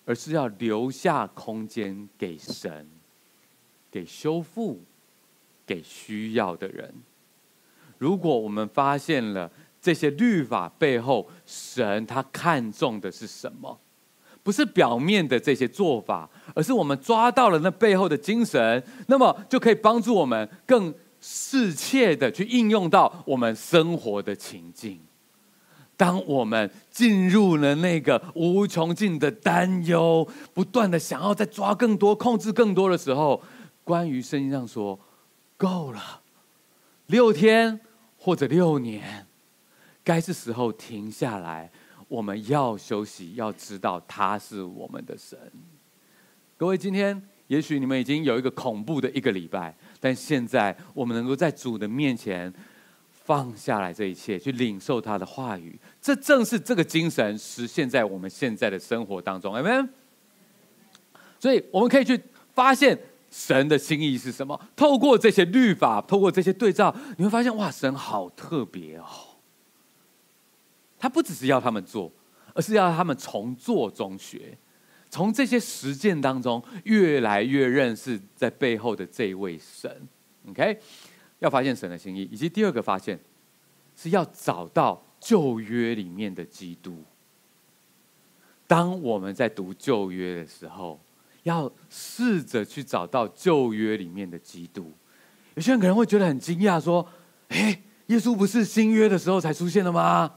[0.06, 2.88] 而是要留下空间给神，
[3.90, 4.84] 给修复，
[5.66, 6.94] 给需要的人。
[7.98, 9.50] 如果我们发现了
[9.82, 13.80] 这些律法背后，神他看重的是什么？
[14.42, 25.00] 不是表面的这些做法，而是我们抓到了那背后的精神，那么就可以帮助我们更适切的去应用到我们生活的情境。
[25.96, 33.42] 当我们进入了那个无穷尽的担忧，不断的想要再抓更多、控制更多的时候，
[33.86, 35.00] 关于圣经上说，
[35.64, 36.22] 够了，
[37.08, 37.80] 六天。
[38.26, 39.28] 或者六年，
[40.02, 41.70] 该是时候停下来。
[42.08, 45.38] 我们要休息，要知道他是我们的神。
[46.56, 52.54] 各位，今天也许你们已经有一个恐怖的一个礼拜，但现在我们能够在主的面前
[53.12, 59.54] 放下来这一切，去领受他的话语，这正是这个精神实现在我们现在的生活当中。
[59.54, 59.90] Amen。
[61.42, 62.18] 所以我们可以去
[62.54, 62.98] 发现。
[63.34, 64.60] 神的心意是什么？
[64.76, 69.06] 透过这些律法，透过这些对照，你会发现哇，神好特别哦。
[71.00, 72.12] 他不只是要他们做，
[72.54, 74.56] 而是要他们从做中学，
[75.10, 80.08] 从这些实践当中越来越认识在背后的这位神。
[80.50, 80.80] OK，
[81.40, 83.20] 要发现神的心意，以及第二个发现
[83.96, 87.04] 是要找到旧约里面的基督。
[88.68, 91.03] 当我们在读旧约的时候，
[91.44, 94.92] 要试着去找到旧约里面的基督。
[95.56, 97.08] 有些人可能会觉得很惊讶，说
[97.50, 100.32] ：“诶，耶稣不是新约的时候才出现的吗？”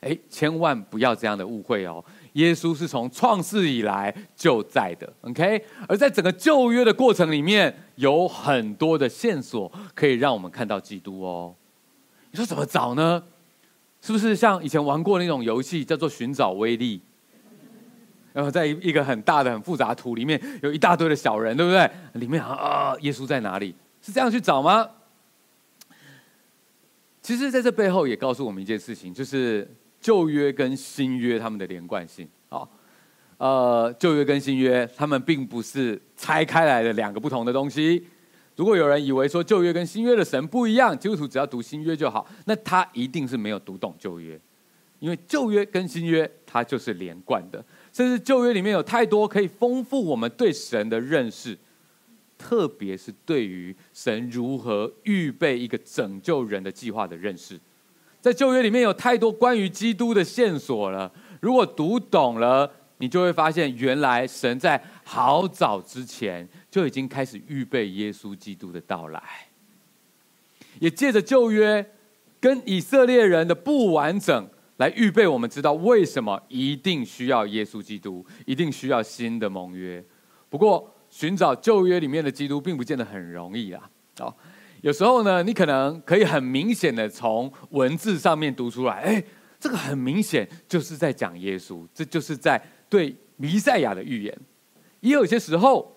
[0.00, 2.02] 诶，千万不要这样的误会哦。
[2.32, 5.62] 耶稣是从创世以来就在的，OK？
[5.86, 11.54] 而在整个旧约的过程里面，有很多的线索可以让我们看到基督哦。
[12.30, 13.22] 你说怎么找呢？
[14.00, 17.02] 是不是像以前玩过那种游戏，叫做寻找威力？
[18.32, 21.90] 然后在一个很大的、很复杂图里面，有一大堆的小人，对不对？
[22.14, 23.74] 里面啊，耶稣在哪里？
[24.02, 24.88] 是这样去找吗？
[27.22, 29.68] 其实，在这背后也告诉我们一件事情，就是
[30.00, 32.26] 旧约跟新约他们的连贯性。
[32.48, 32.66] 啊，
[33.36, 38.06] 呃，旧约跟新约，他们并不是拆开来的两个不同的东西。
[38.56, 44.40] 如果有人以为说旧约跟新约的神不一样，基督徒只要读新约就好，那他一定是没有读懂旧约，
[44.98, 47.64] 因为旧约跟新约它就是连贯的。
[47.92, 51.58] 甚至旧约里面有太多可以丰富我们对神的认识，
[52.38, 57.58] 特别是对于神如何预备一个拯救人的计划的认识，
[58.20, 61.12] 在旧约里面有太多关于基督的线索了。
[61.40, 69.22] 如果读懂了，你就会发现，原来神在好早之前就已经开始预备耶稣基督的到来，
[70.78, 71.90] 也借着旧约
[72.38, 74.48] 跟以色列人的不完整。
[74.80, 80.02] 来预备我们知道为什么一定需要耶稣基督，一定需要新的盟约。
[80.48, 83.90] 不过寻找旧约里面的基督并不见得很容易啦。
[84.20, 84.34] 哦，
[84.80, 89.22] 有时候呢，你可能可以很明显的从文字上面读出来，哎，
[89.58, 94.38] 这个很明显就是在讲耶稣，这就是在对弥赛亚的预言。
[95.00, 95.94] 也有些时候，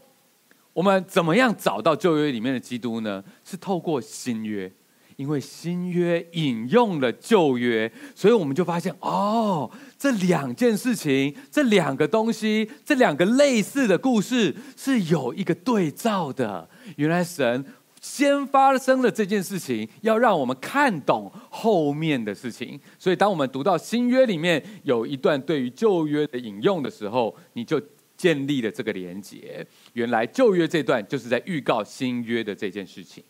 [0.74, 3.24] 我们怎么样找到旧约里面的基督呢？
[3.46, 4.70] 是透过新约。
[5.16, 16.70] 因为新约引用了旧约，所以我们就发现哦，这两件事情，这两个东西，这两个类似的故事是有一个对照的。
[16.98, 17.66] 原来神
[18.02, 22.80] 先发生了这件事情，要让我们看懂后面的事情。
[23.00, 27.82] 所以当我们读到新约里面有一段对于旧约的引用的时候，你就
[28.18, 29.66] 建立了这个连结。
[29.94, 33.24] 原来旧约这段就是在预告新约的这件事情。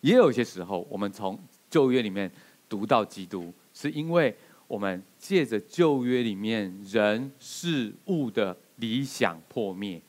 [0.00, 2.30] 也有些时候，我们从旧约里面
[2.68, 4.34] 读到基督，是因为
[4.68, 10.00] 我们借着旧约里面人事物的理想破灭，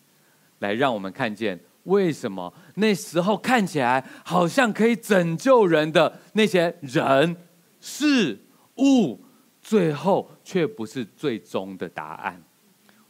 [0.60, 7.36] 来让我们看见为什么那时候看起来好像可以拯救人的那些人
[7.80, 8.38] 事
[8.78, 9.20] 物，
[9.62, 12.44] 最后却不是最终的答案。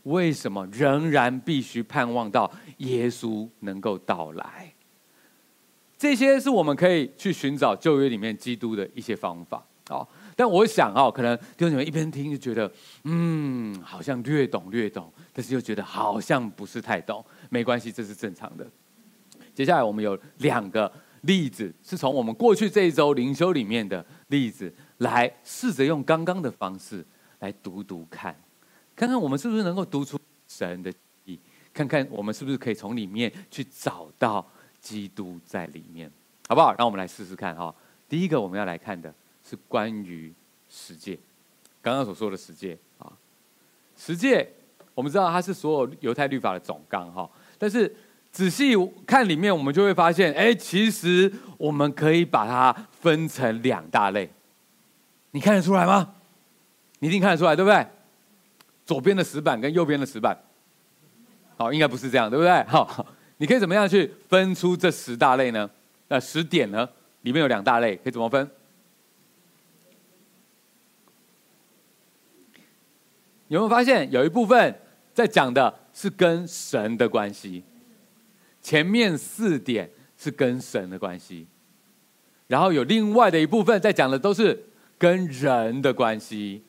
[0.04, 4.74] 为什么仍然必须盼望到耶稣能够到来？
[5.98, 12.72] 这些是我们可以去寻找旧约里面基督的一些方法，啊，但我想啊，可能弟兄姊妹一边听就觉得，
[13.04, 17.26] 嗯，好像略懂略懂，但是又觉得好像不是太懂。
[17.50, 18.70] 没关系，这是正常的。
[19.56, 27.04] 接下来我们有两个例子，是从我们过去这一周灵修里面的例子来试着用刚刚的方式
[27.40, 28.40] 来读读看，
[28.96, 30.94] 看看我们是不是能够读出神的
[31.26, 31.40] 意，
[31.74, 34.48] 看看我们是不是可以从里面去找到
[34.88, 36.10] 基督在里面，
[36.48, 36.74] 好不好？
[36.78, 37.76] 让我们来试试看哈。
[38.08, 40.34] 第一个我们要来看的是关于
[40.70, 41.20] 十诫，
[41.82, 43.12] 刚刚所说的十诫啊，
[43.98, 44.50] 十诫
[44.96, 47.94] 我们知道它是所有犹太律法的总纲哈，但是
[48.32, 48.74] 仔细
[49.06, 52.72] 看里面，我们就会发现，哎，其实我们可以把它
[53.02, 54.30] 分成两大类。
[55.32, 56.14] 你看得出来吗？
[57.00, 57.86] 你一定看得出来，对不对？
[58.86, 60.38] 左边的石板跟右边的石板，
[61.58, 62.64] 好，应该不是这样，对不对？
[62.64, 63.06] 好，
[63.38, 65.70] 你可以怎么样去分出这十大类呢？
[66.08, 66.88] 那十点呢？
[67.22, 68.50] 里面有两大类，可以怎么分？
[73.48, 74.80] 有没有发现有一部分
[75.14, 77.64] 在讲的是跟神的关系？
[78.62, 81.48] 前面四点是跟神的关系，
[82.48, 84.64] 然后有另外的一部分在讲的都是。
[85.00, 86.64] 跟人的关系，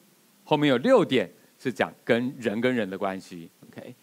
[0.45, 3.95] 后面有六点是讲跟人跟人的关系，OK，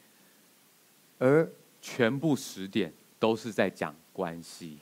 [1.20, 1.48] 而
[1.88, 4.80] 全部十点都是在讲关系。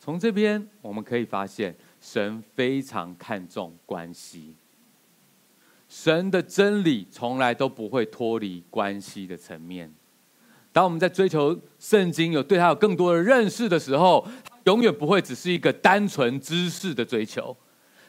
[0.00, 4.54] 从这边我们可以发现，神非常看重关系，
[5.86, 9.92] 神的真理从来都不会脱离关系的层面。
[10.72, 14.26] 当我们在追求圣经，有对他有更多的认识的时候，
[14.64, 17.54] 永远不会只是一个单纯知识的追求。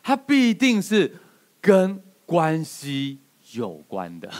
[0.01, 1.13] 它必定是
[1.59, 3.19] 跟关系
[3.51, 4.31] 有关的，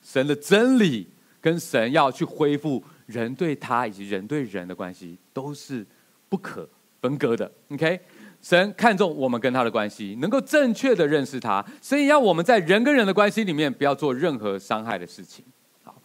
[0.00, 1.08] 神的真理
[1.40, 5.86] 跟神要去恢复人对他以及人对人的关系，都是
[6.28, 6.68] 不可
[7.00, 7.50] 分割的。
[7.70, 8.00] OK，
[8.40, 15.44] 神看重我们跟他的关系，能够正确的认识他，所以要我们在人跟人的关系里面不要做任何伤害的事情。
[15.82, 16.00] 好，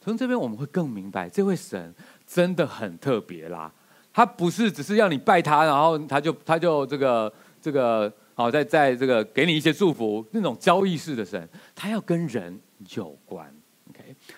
[0.00, 1.94] 从这边我们会更明白，这位神
[2.26, 3.72] 真的很特别啦。
[4.12, 7.32] 他不是只是要你拜他，然后他就他就这个。
[7.58, 12.60] 这个好，在在这个给你一些祝福，那种交易式的神，他要跟人
[12.94, 13.52] 有关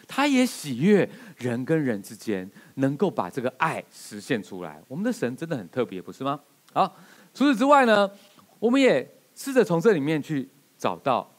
[0.09, 4.83] 他也喜悦人跟人之间能够把这个爱实现出来。
[4.89, 6.41] 我们的神真的很特别，不是吗？
[6.73, 6.97] 好，
[7.35, 8.11] 除此之外呢，
[8.59, 11.31] 我们也试着从这里面去找到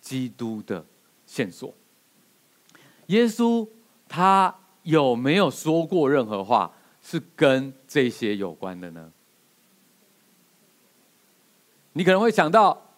[0.00, 0.84] 基督的
[1.26, 1.74] 线索。
[3.06, 3.68] 耶稣
[4.08, 4.54] 他
[4.84, 9.10] 有没有说过任何话是跟这些有关的呢？
[11.94, 12.90] 你可能会想到，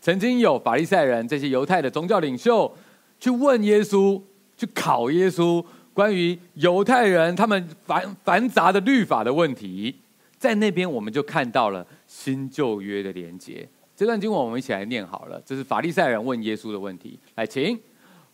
[0.00, 2.76] 曾经有法利赛人这些犹太的宗教领袖
[3.18, 4.22] 去问耶稣，
[4.56, 9.94] 去考耶稣关于犹太人他们繁繁杂的律法的问题，
[10.38, 13.68] 在那边我们就看到了新旧约的连结。
[13.96, 17.18] 这段经文我们一起来念好了，这是法利赛人问耶稣的问题。
[17.34, 17.78] 来，请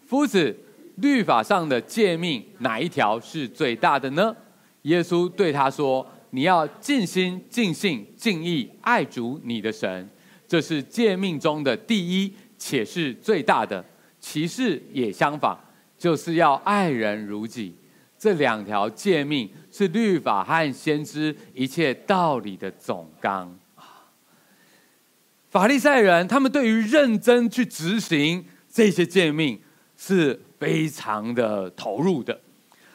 [0.07, 0.57] 夫子，
[0.97, 4.35] 律法上的诫命哪一条是最大的呢？
[4.83, 6.07] 耶稣对他说。
[6.35, 10.09] 你要尽心、尽性、尽意爱主你的神，
[10.49, 13.85] 这是诫命中的第一，且是最大的。
[14.19, 15.55] 其次也相仿，
[16.03, 17.73] 就是要爱人如己。
[18.19, 23.57] 这两条诫命是律法和先知一切道理的总纲。
[25.49, 29.61] 法利赛人他们对于认真去执行这些诫命
[29.97, 32.41] 是非常的投入的。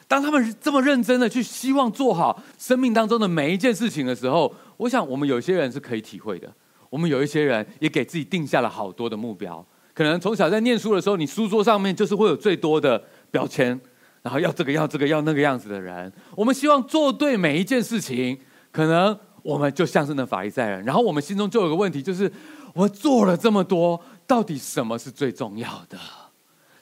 [0.06, 6.52] 当他们这么认真的去希望做好生命当中的每一件事情的时候，我想我们有些人是可以体会的。
[6.90, 9.64] 我们有一些人也给自己定下了好多的目标。
[9.98, 13.68] 可能从小在念书的时候，你书桌上面就是会有最多的标签，
[14.22, 16.12] 然后要这个要这个要那个样子的人。
[16.36, 18.38] 我们希望做对每一件事情，
[18.70, 20.84] 可能我们就像是那法利赛人。
[20.84, 22.30] 然后我们心中就有个问题，就是
[22.74, 25.98] 我做了这么多，到底什么是最重要的？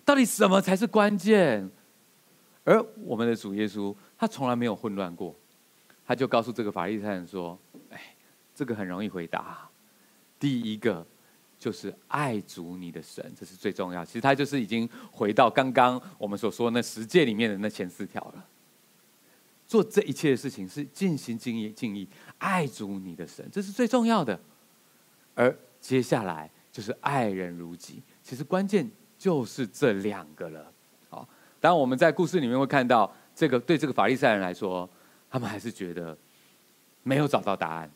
[0.04, 1.70] 到底什么才是关键？
[2.64, 5.34] 而我们的主耶稣，他从来没有混乱过，
[6.06, 8.14] 他就告诉这个法利赛人说：“哎，
[8.54, 9.66] 这个很容易回答。
[10.38, 11.06] 第一个
[11.58, 14.04] 就是爱主你的神，这是最重要。
[14.04, 18.46] 其实他就是已经回到刚刚我们所说那十诫里面的那前四条了。
[19.66, 22.06] 做这一切的事情是尽心尽意尽意
[22.38, 24.38] 爱主你的神，这是最重要的。
[25.34, 30.72] 而接下来就是爱人如己，其实关键就是这两个了。”
[31.10, 31.28] 好
[31.58, 34.88] 当然，我们在故事里面会看到，这个对这个法利赛人来说，
[35.28, 36.16] 他们还是觉得
[37.02, 37.90] 没有找到答案，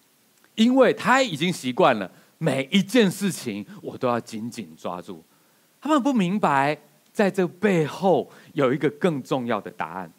[0.56, 2.10] 因为他已经习惯了
[2.42, 5.22] 每一件事情我都要紧紧抓住。
[5.78, 6.78] 他们不明白，
[7.12, 10.10] 在这背后有一个更重要的答案。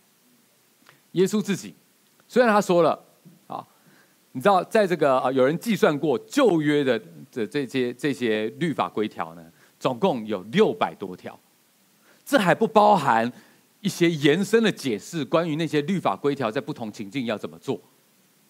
[1.13, 1.73] 耶稣自己
[2.27, 3.03] 虽然他说了
[3.47, 3.67] 啊，
[4.33, 7.01] 你知道，在这个啊，有人计算过旧约的
[7.31, 9.43] 这这些这些律法规条呢，
[9.79, 11.37] 总共有六百多条。
[12.23, 13.29] 这还不包含
[13.79, 17.81] 一些延伸的解释，关于那些律法规条在不同情境要怎么做。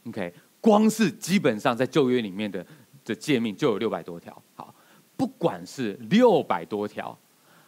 [0.08, 2.66] OK，光是基本上在旧约里面的
[3.06, 4.42] 的诫命就有六百多条。
[4.56, 4.74] 好，
[5.18, 7.18] 不管是六百多条，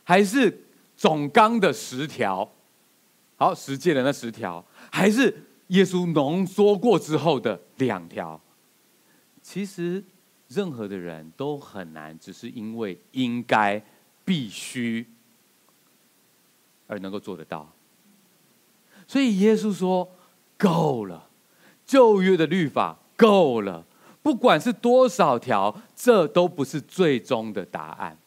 [0.03, 0.65] 还是
[0.95, 2.49] 总纲的十条，
[3.35, 8.39] 好，十诫的那十条，还是耶稣浓缩过之后的两条，
[9.41, 10.03] 其实
[10.47, 13.83] 任何的人都很难，只是因为应该、
[14.23, 15.05] 必须
[16.87, 17.71] 而能够做得到。
[19.07, 20.09] 所以耶稣说
[20.57, 21.29] ：“够了，
[21.85, 23.85] 旧约的律法够了，
[24.23, 28.17] 不管是多少条，这都不是最终的答案。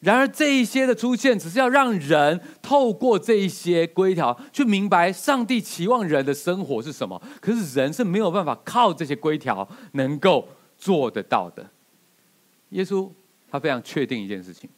[0.00, 7.22] 然而这一些的出现，只是要让人透过这一些规条去明白上帝期望人的生活是什么。
[7.40, 10.46] 可是人是没有办法靠这些规条能够
[10.76, 11.64] 做得到的。
[12.70, 13.08] 耶稣
[13.50, 14.68] 他非常确定一件事情，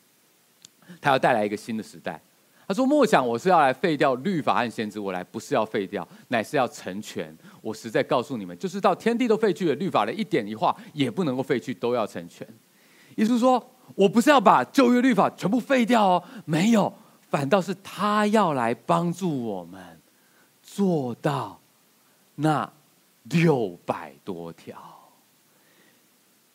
[1.00, 2.20] 他要带来一个新的时代。”
[2.68, 7.32] 他说：“莫想我是要来废掉律法和先知，我来不是要废掉，乃是要成全。
[7.62, 12.44] 我实在告诉你们，就是到天地都废去了，律法的一点一画也不能够废去，都要成全。”
[13.14, 13.64] 耶稣说
[13.94, 16.92] ：“我不是要把旧约律法全部废掉哦，没有，
[17.30, 20.00] 反倒是他要来帮助我们
[20.60, 21.60] 做到
[22.34, 22.72] 那
[23.22, 24.76] 六百多条。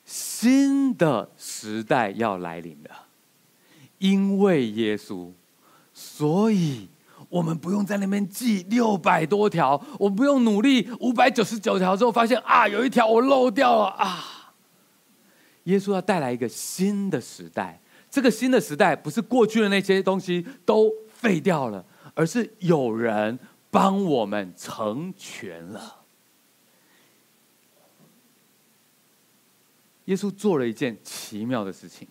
[0.03, 3.07] 新的时代要来临了，
[3.99, 5.31] 因为耶稣。”
[6.03, 6.89] 所以，
[7.29, 14.53] 我们不用在那边记六百多条，我不用努力五百九十九条之后，发现啊，有一条我漏掉了啊。
[15.65, 17.79] 耶稣要带来一个新的时代，
[18.09, 21.85] 这个新的时代不是过去的那些东西都废掉了，
[22.15, 23.37] 而是有人
[23.69, 25.97] 帮我们成全了。
[30.05, 32.07] 耶稣做了一件奇妙的事情，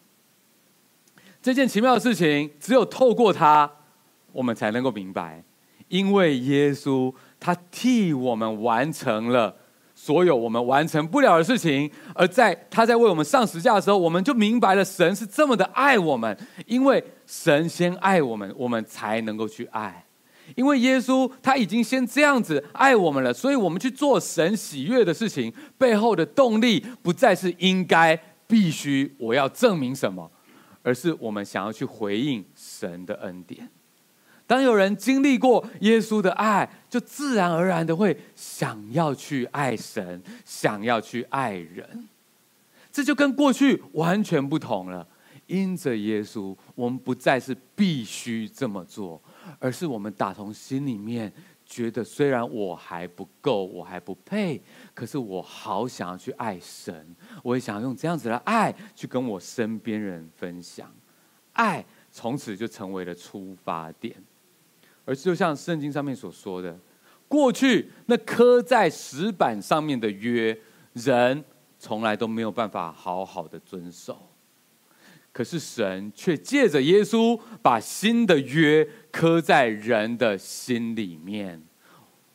[1.43, 3.71] 这件奇妙的事情只有透过他。
[4.33, 5.43] 我们才能够明白，
[5.89, 9.57] 因为耶稣他替我们完成了
[9.95, 20.07] 所有我们完成不了的事情，而在他在为我们上十架的时候，我们就明白了神是这么的爱我们，因为神先爱我们，我们才能够去爱。
[20.57, 28.19] 因为耶稣他已经先这样子爱我们了，所以我们去做神喜悦的事情，背后的动力不再是应该、
[28.49, 30.29] 必须、我要证明什么，
[30.83, 33.69] 而是我们想要去回应神的恩典。
[34.51, 42.09] 当有人经历过耶稣的爱，就自然而然的会想要去爱神，想要去爱人。
[42.91, 45.07] 这就跟过去完全不同了。
[45.47, 49.23] 因着耶稣，我们不再是必须这么做，
[49.61, 51.33] 而是我们打从心里面
[51.65, 54.61] 觉得，虽然我还不够，我还不配，
[54.93, 60.93] 可是我好想要去爱神，我也想要用这样子的爱去跟我身边人分享。
[61.53, 64.13] 爱从此就成为了出发点。
[65.11, 66.79] 而是就像圣经上面所说的，
[67.27, 70.57] 过去那刻在石板上面的约，
[70.93, 71.45] 人
[71.81, 74.17] 从来都没有办法好好的遵守。
[75.33, 81.61] 可是神却借着耶稣，把新的约刻在人的心里面。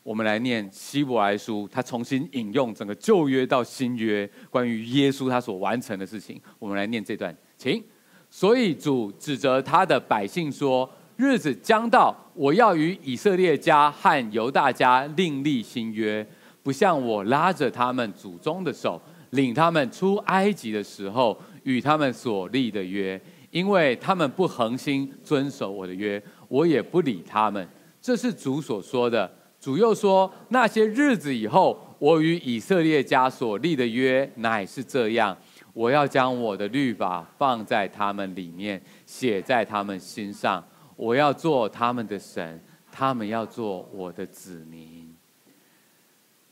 [0.04, 6.42] 我们来念希伯来书，他重新引用整个旧约到新约关于耶稣他所完成的事情。
[6.60, 7.82] 我们来念这段，请。
[8.30, 10.92] 所以主指责他的百姓说。
[11.18, 16.26] 日子将到，我要与以色列家和犹大家另立新约，
[16.62, 23.20] 不像我拉着他们祖宗的手，领他们出埃及的时候与他们所立的约，
[23.52, 27.66] 因为他们不恒心遵守我的约，我也不理他们。
[28.02, 29.32] 这是主所说的。
[29.58, 35.36] 主又说：那些日子以后，我与以色列家所立的约乃是这样，
[35.74, 40.64] 我要将我的律法放在他们里面，写在他们心上。
[40.96, 45.14] 我要做他们的神，他们要做我的子民。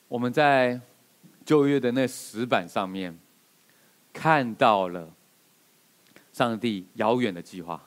[0.10, 0.80] 我们在
[1.46, 3.18] 旧约的那石板上面
[4.12, 5.10] 看到了
[6.32, 7.82] 上帝遥远的计划，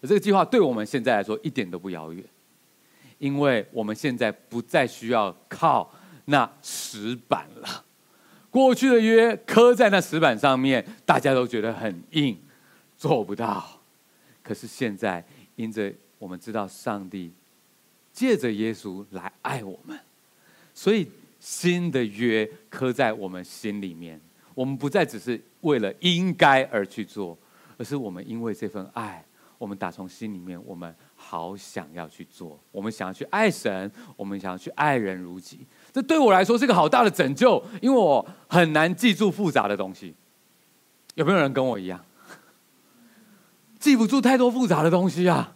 [0.00, 2.24] 而这个计划对我们现在来说一点都不遥远，
[3.18, 5.92] 因为我们现在不再需要靠
[6.26, 7.84] 那石板了。
[8.50, 12.38] 过去的约刻在那石板上面，大家都觉得很硬，
[12.96, 13.80] 做不到。
[14.44, 15.24] 可是现在。
[15.58, 17.32] 因着我们知道上帝
[18.12, 19.98] 借着耶稣来爱我们，
[20.72, 24.20] 所以新的约刻在我们心里面。
[24.54, 27.36] 我们不再只是为了应该而去做，
[27.76, 29.24] 而是我们因为这份爱，
[29.56, 32.58] 我们打从心里面，我们好想要去做。
[32.70, 35.60] 我们想要去爱神，我们想要去爱人如己。
[35.92, 40.14] 这对我来说是个好大的拯救，因为我很难记住复杂的东西。
[41.14, 42.04] 有没有人跟我一样？
[43.78, 45.54] 记不住太多复杂的东西啊！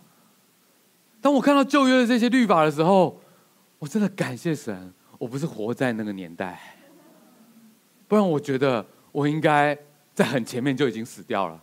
[1.21, 3.21] 当我看到旧约的这些律法的时候，
[3.79, 6.61] 我真的感谢神，我不是活在那个年代，
[8.09, 9.77] 不然我觉得我应该
[10.15, 11.63] 在很前面就已经死掉了。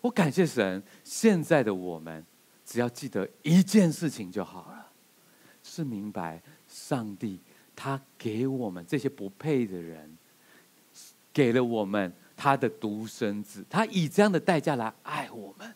[0.00, 2.24] 我感谢神，现在的我们
[2.64, 4.86] 只要记得一件事情就好了，
[5.62, 7.38] 是明白上帝
[7.76, 10.16] 他给我们这些不配的人，
[11.32, 15.74] 给了我们他的独生子，他以这样的代价来爱我们，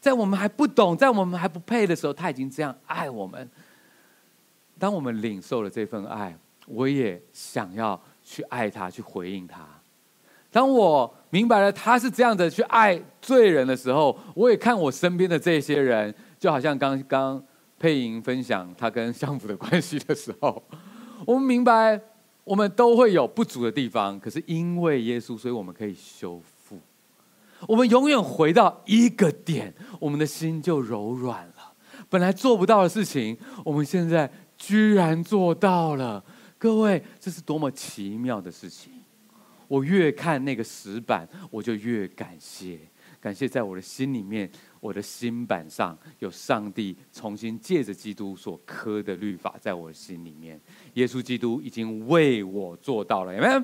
[0.00, 3.48] 在我们还不懂，在我们还不配的时候，他已经这样爱我们。
[4.80, 6.36] 当我们领受了这份爱，
[6.66, 9.64] 我也想要去爱他，去回应他。
[10.50, 17.40] 当我明白了他是这样的去爱罪人的时候，我也看我身边的这些人，就好像刚刚
[17.78, 20.60] 佩莹分享他跟相府的关系的时候，
[21.24, 22.00] 我们明白
[22.44, 26.78] 我们都会有不足的地方，可是因为耶稣，所以我们可以修复。
[27.68, 31.72] 我们永远回到一个点，我们的心就柔软了。
[32.10, 36.24] 本来做不到的事情，我们现在居然做到了。
[36.58, 38.92] 各位，这是多么奇妙的事情！
[39.68, 42.78] 我越看那个石板，我就越感谢，
[43.20, 44.50] 感谢在我的心里面，
[44.82, 50.60] 我的心板上有上帝重新借着基督所刻的律法，在我的心里面，
[50.94, 53.62] 耶稣基督已经为我做到了，有没有？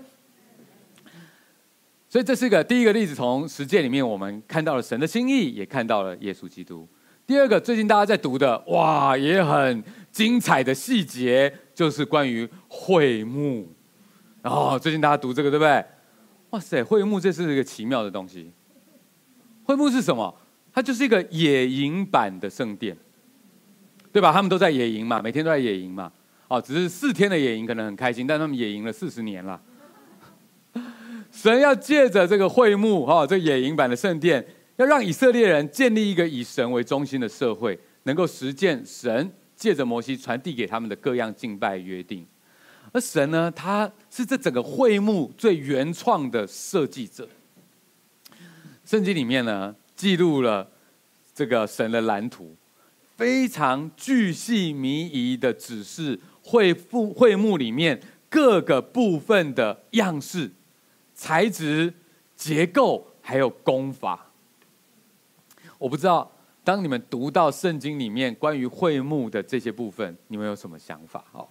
[2.08, 6.88] 所以这是一个第一个例子，从实践里面我们看到了神的心意，也看到了耶稣基督。
[7.26, 13.74] 第二个，最近大家在读的，哇，也很精彩的细节，就是关于会幕。
[14.42, 15.84] 哦，最近大家读这个，对不对？
[16.50, 18.52] 哇塞，会幕这是一个奇妙的东西。
[19.64, 20.32] 会幕是什么？
[20.78, 22.96] 它就是一个野营版的圣殿，
[24.12, 24.32] 对吧？
[24.32, 26.12] 他们都在野营嘛，每天都在野营嘛。
[26.46, 29.60] 哦，只是四天的野营可能很开心，但他们野营了四十年了。
[31.32, 42.24] 神要借着这个会幕，哈，这野营版的圣殿，要让以色列人建立一个以神为中心的社会，能够实践神借着摩西传递给他们的各样敬拜约定。
[42.92, 47.28] 而神呢，他是这整个会幕最原创的设计者。
[48.84, 50.70] 圣经里面呢，记录了
[51.34, 52.54] 这个神的蓝图，
[53.16, 60.52] 非常巨细靡遗的指示会幕会幕里面各个部分的样式、
[61.16, 61.92] 材质、
[62.36, 64.30] 结构，还有工法。
[65.78, 66.30] 我不知道，
[66.62, 71.24] 当你们读到圣经里面关于会幕的这些部分，你们有什么想法？
[71.32, 71.48] 哦。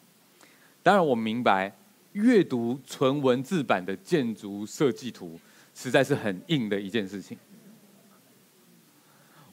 [0.81, 1.75] 当然，我明白
[2.13, 5.37] 阅读纯文字版的建筑设计图
[5.75, 7.37] 实在是很硬的一件事情。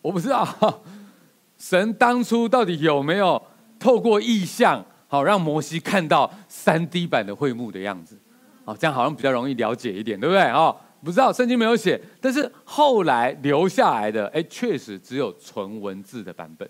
[0.04, 0.46] 我不知道
[1.56, 3.40] 神当初到底有没有
[3.78, 8.18] 透过意象，好让摩西看到三 D 版的会幕的样子，
[8.66, 10.42] 哦，这样好像比较容易了解一点，对不对？
[10.50, 16.68] 哦，不知道圣经没有写，但是后来留下来的，哎，确实只有纯文字的版本。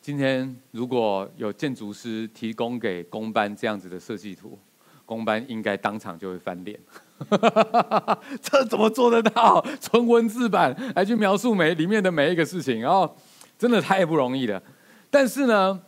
[0.00, 4.58] 今天如果有建筑师提供给工班这样子的设计图，
[5.04, 6.80] 工班应该当场就会翻脸。
[8.42, 9.64] 这怎么做得到？
[9.80, 13.14] 纯文字版来去描述每里面的每一个事情，然哦，
[13.58, 14.62] 真的太不容易了。
[15.10, 15.80] 但是呢，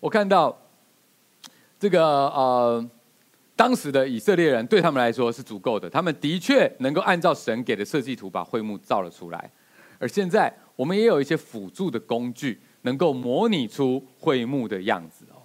[0.00, 0.56] 我看到
[1.78, 2.90] 这个呃，
[3.56, 9.50] 当时的以色列人对他们来说是足够的，他们的确能够按照神给的设计图把会幕造了出来。
[9.98, 12.60] 而现在我们也有一些辅助的工具。
[12.82, 15.36] 能够模拟出会幕的样子哦，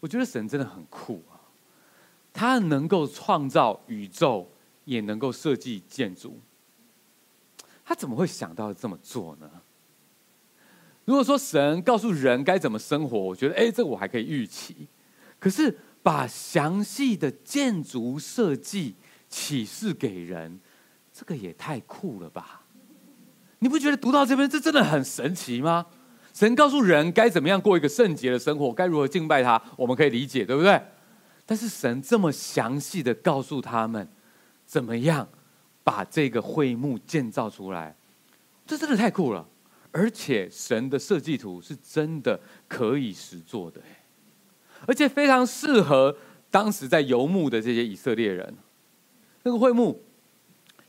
[0.00, 1.22] 我觉得神真的很酷！
[2.32, 4.50] 他能够创造宇宙，
[4.84, 6.40] 也能够设计建筑，
[7.84, 9.50] 他怎么会想到这么做呢？
[11.04, 14.88] 如果说神告诉人该怎么生活，我觉得哎，这我还可以预期。
[15.38, 18.94] 可是把详细的建筑设计
[19.28, 20.60] 启示给人，
[21.12, 22.62] 这个也太酷了吧？
[23.58, 25.86] 你不觉得读到这边，这真的很神奇吗？
[26.32, 30.80] 神告诉人该怎么样过一个圣洁的生活，该如何敬拜他，我们可以理解，对不对？
[31.44, 34.08] 但是神这么详细的告诉他们，
[34.64, 35.28] 怎么样
[35.84, 37.96] 把这个会幕建造出来，
[38.66, 39.46] 这真的太酷了。
[39.90, 43.80] 而且神的设计图是真的可以实做的，
[44.86, 46.16] 而且非常适合
[46.50, 48.56] 当时在游牧的这些以色列人。
[49.42, 50.02] 那个会幕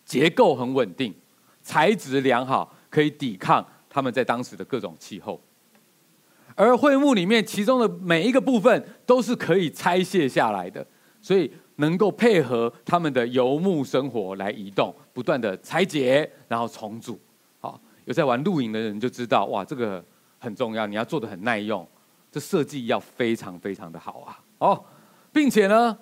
[0.05, 1.13] 结构很稳定，
[1.61, 3.67] 材质良好，可以抵抗。
[3.89, 5.39] 他们在当时的各种气候，
[6.55, 10.85] 而会幕里面其中的每一个部分都是可以拆卸下来的，
[11.21, 17.19] 所以能够配合他们的游牧生活来移动，不断的拆解，然后重组。
[17.59, 20.03] 好，有在玩露营的人就知道，哇，这个
[20.39, 21.87] 很重要，你要做的很耐用，
[22.31, 24.39] 这设计要非常非常的好啊。
[24.59, 24.85] 哦，
[25.31, 25.97] 并且呢，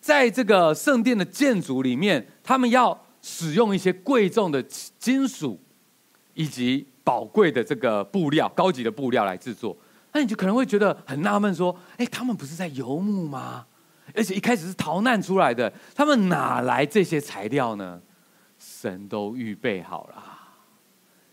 [0.00, 5.60] 在这个圣殿的建筑里面，他们要使用一些贵重的金属。
[6.34, 9.76] 以及宝贵的这个布料，高级的布料来制作，
[10.12, 13.66] 那你就可能会觉得很纳闷，说：哎，他们不是在游牧吗？
[14.14, 18.00] 而且一开始是逃难出来的，他们哪来这些材料呢？
[18.58, 20.22] 神都预备好了。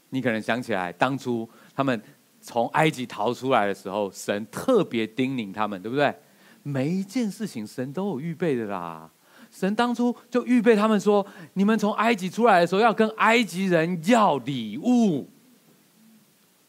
[0.09, 2.01] 你可能想起来，当初他们
[2.39, 6.15] 从埃及逃出来的时候，神特别叮咛他们，对不对？
[6.63, 9.09] 每一件事情神都有预备的啦。
[9.49, 15.30] 神当初就预备他们说：你们从埃及出来的时候，要跟埃及人要礼物。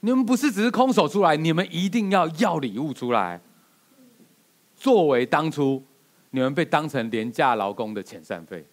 [0.01, 3.40] 你们不是只是空手出来，你们一定要要礼物出来，
[4.76, 5.82] 作为当初
[6.30, 8.64] 你们被当成廉价劳工的遣散费，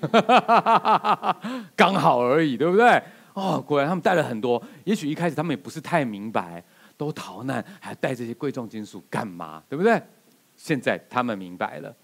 [1.76, 3.02] 刚好而已，对不对？
[3.34, 4.62] 哦，果然他们带了很多。
[4.84, 6.62] 也许一开始他们也不是太明白，
[6.96, 9.62] 都逃难还带这些贵重金属干嘛？
[9.68, 10.00] 对不对？
[10.56, 11.94] 现在他们明白了，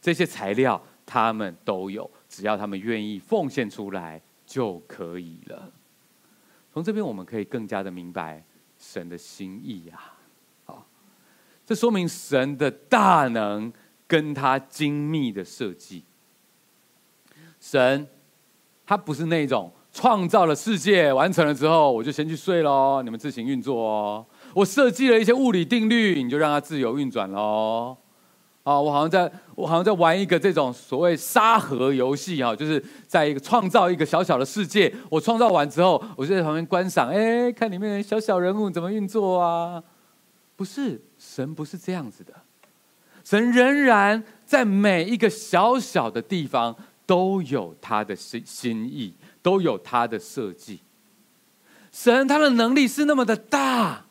[0.00, 5.70] 这些材料他们都有，只要他们愿意奉献出来就可以了。
[6.78, 8.40] 从这边我们可以更加的明白
[8.78, 10.00] 神的心意呀。
[10.64, 10.86] 好，
[11.66, 13.72] 这说明神的大能
[14.06, 16.04] 跟他精密的设计。
[17.58, 18.06] 神
[18.86, 19.72] 他不是那种。
[19.90, 23.02] 创造了世界，完成了之后，我就先去睡喽。
[23.02, 24.24] 你们自行运作哦。
[24.54, 27.96] 我设计了一些物理定律，你就让它自由运转喽。
[28.68, 34.92] 啊，我好像在，我好像在玩一个这种所谓沙盒游戏啊，就是在一个创造一个小小的世界。
[35.08, 39.82] 我创造完之后，我就在旁边观赏，哎，看里面的小小人物怎么运作啊？
[40.56, 42.34] 不是，神不是这样子的。
[43.24, 49.14] 神仍然在每一个小小的地方都有他的心心意。
[49.40, 50.80] 都有他的设计，
[51.90, 54.04] 神他的能力是那么的大，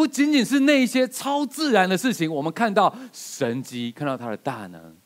[0.00, 4.96] 不仅仅是那些超自然的事情，我们看到神迹，看到他的大能，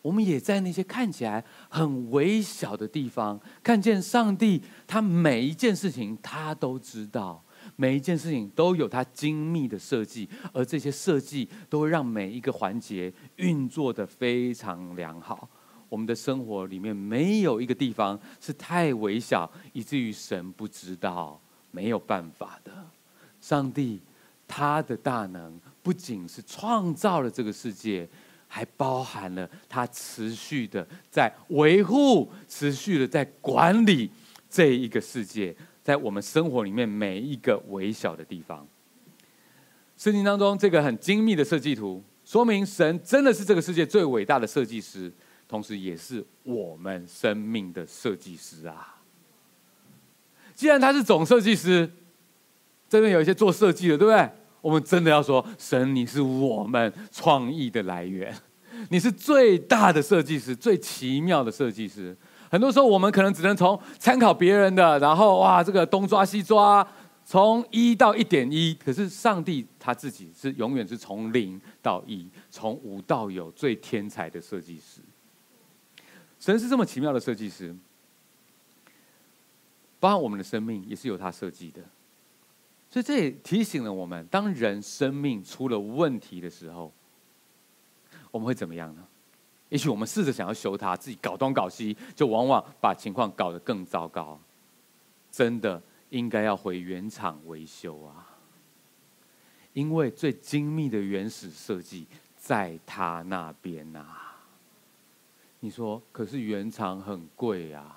[0.00, 7.42] 我们也在那些看起来很微小的地方，看见上帝，他每一件事情他都知道，
[7.74, 15.48] 每一件事情都有他精密的设计，而这些设计都会让每一个环节运作得非常良好。
[15.88, 21.40] 我们的生活里面没有一个地方是太微小，以至于神不知道，
[21.72, 22.70] 没有办法的。
[23.40, 24.00] 上帝
[24.56, 28.08] 他的大能不仅是创造了这个世界，
[28.46, 34.08] 还包含了他持续的在维护、持续的在管理
[34.48, 35.52] 这一个世界，
[35.82, 38.64] 在我们生活里面每一个微小的地方。
[39.96, 45.12] 圣经当中这个很精密的设计图，说明神真的是这个世界最伟大的设计师。
[45.48, 49.02] 同时，也是我们生命的设计师啊！
[50.54, 51.90] 既然他是总设计师，
[52.88, 54.30] 这边有一些做设计的，对不对？
[54.64, 58.34] 我们真的要说，神，你是我们创意的来源，
[58.88, 62.16] 你是最大的设计师，最奇妙的设计师。
[62.50, 66.86] 很多时候，我们可能只能从参考别人的，然后哇，这个东抓西抓，
[67.26, 68.72] 从一到一点一。
[68.82, 75.02] 可是上帝他自己是永远是从零到一，从无到有，最天才的设计师。
[76.40, 77.76] 神是这么奇妙的设计师，
[80.00, 81.82] 包括我们的生命也是由他设计的，
[82.94, 86.92] 所以这也提醒了我们：当人生命出了问题的时候，
[88.30, 89.04] 我们会怎么样呢？
[89.68, 94.40] 也许我们试着想要修它，自己搞东搞西，就往往把情况搞得更糟糕。
[95.28, 98.28] 真的应该要回原厂维修啊，
[99.72, 104.36] 因为最精密的原始设计在他那边、啊。
[105.58, 107.96] 你说，可是原厂很贵呀，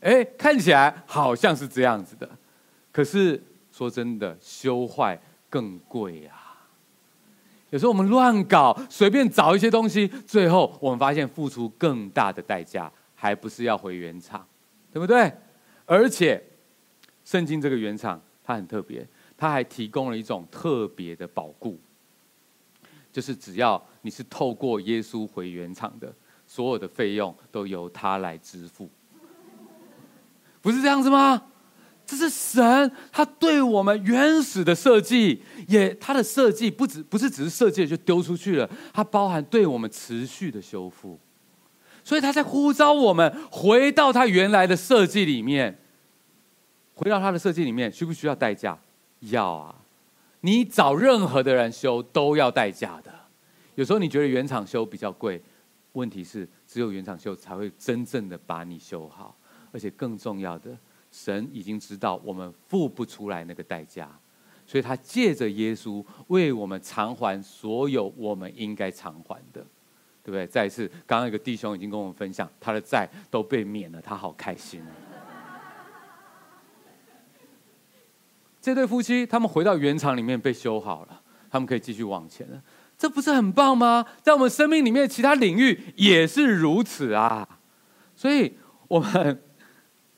[0.00, 2.28] 哎，看起来好像是这样子的，
[2.90, 6.32] 可是说真的，修坏更贵呀。
[7.70, 14.44] 有时候我们乱搞，随便找一些东西，最后我们发现付出更大的代价，还不是要回原厂，
[14.92, 15.32] 对不对？
[15.86, 16.42] 而且，
[17.24, 21.78] 圣经这个原厂它很特别，它还提供了一种特别的保固。
[23.12, 26.12] 就是只要你是透过耶稣回原厂的，
[26.46, 28.88] 所有的费用都由他来支付，
[30.60, 31.42] 不是这样子吗？
[32.06, 41.20] 这是神他对我们原始的设计，也他的设计不止不是只是设计就丢出去了，它包含对我们持续的修复，
[42.02, 45.78] 所以他在呼召我们回到他原来的设计里面，
[46.94, 48.76] 回到他的设计里面，需不需要代价？
[49.20, 49.76] 要啊。
[50.40, 53.12] 你找任何的人修都要代价的，
[53.76, 55.40] 有时候你觉得原厂修比较贵，
[55.92, 59.36] 问题是只有原厂修才会真正的把你修好，
[59.72, 60.76] 而且更重要的，
[61.10, 64.10] 神已经知道我们付不出来那个代价，
[64.66, 69.60] 所以他借着耶稣为我们偿还所有我们应该偿还的，
[70.22, 70.46] 对不对？
[70.46, 74.82] 再一次，刚刚一个弟兄已经跟我们分享，他的债都被免了，他好开心。
[78.60, 82.62] 这对夫妻，他们回到原厂里面被修好了，他们可以继续往前了。
[82.98, 84.04] 这不是很棒吗？
[84.20, 87.48] 在我们生命里面，其他领域也是如此啊。
[88.14, 88.52] 所以，
[88.86, 89.42] 我们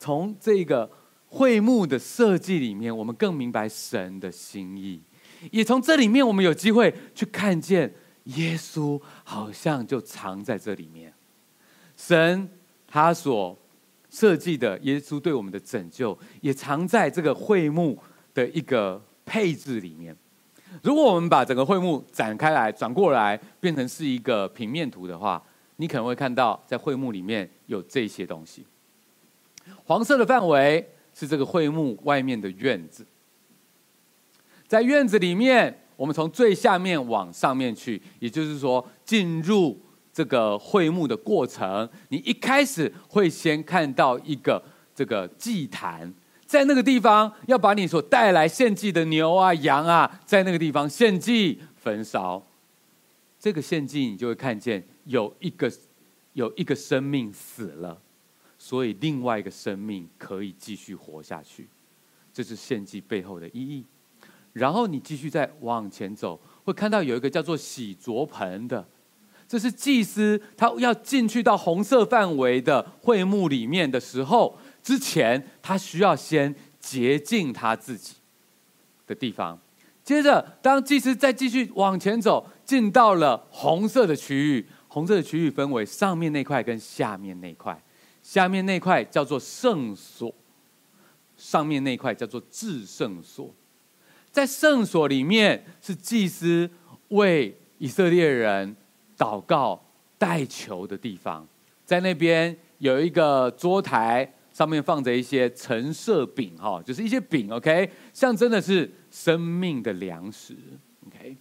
[0.02, 0.90] 从这个
[1.28, 5.00] 会幕的设计里面，我们更明白神的心意；
[5.52, 7.94] 也从这里面，我们有机会去看见
[8.24, 11.14] 耶稣，好像就藏在这里面。
[11.96, 12.48] 神
[12.88, 13.56] 他所
[14.10, 17.96] 设计的耶稣对我们的拯救，也藏在这个会幕
[18.34, 20.16] 的一个配置里面。
[20.82, 25.40] 如果我们把整个会幕展开来，转过来，变成是一个平面图的话，
[25.76, 28.66] 你可能会看到，在会幕里面有这些东西。
[29.84, 33.06] 黄色的范围是这个会幕外面的院子，
[34.66, 39.78] 在院子里面，我们从最下面往上面去，也就是说，进入
[40.12, 44.62] 这个会幕的过程，你一开始会先看到一个
[44.94, 46.12] 这个祭坛。
[46.46, 52.46] 在那个地方，要把你所带来献祭的牛啊、羊啊，在那个地方献祭焚烧。
[53.38, 55.72] 这个献祭，你就会看见有一个
[56.34, 57.98] 有一个生命死了，
[58.64, 61.66] 所以另外一个生命可以继续活下去。
[62.32, 63.84] 这是献祭背后的意义。
[64.52, 68.86] 然后你继续再往前走，会看到有一个叫做洗濯盆的，
[69.48, 74.56] 这是祭司他要进去到红色范围的会幕里面的时候。
[74.80, 78.14] 之前，他需要先洁净他自己
[79.08, 79.58] 的地方。
[80.04, 84.68] 接着，当祭司再继续往前走，进到了红色的区域。
[84.86, 87.82] 红色的区域分为上面那块跟下面那块。
[88.32, 90.34] 下面那块叫做圣所，
[91.36, 93.54] 上面那块叫做至圣所。
[94.30, 96.70] 在圣所里面，是祭司
[97.08, 98.74] 为以色列人
[99.18, 99.84] 祷告、
[100.16, 101.46] 代求的地方。
[101.84, 104.32] 在那边有一个桌台。
[104.54, 110.54] 上面放着一些橙色饼，哈，就是一些饼，OK，象征的是生命的粮食
[111.06, 111.34] ，OK。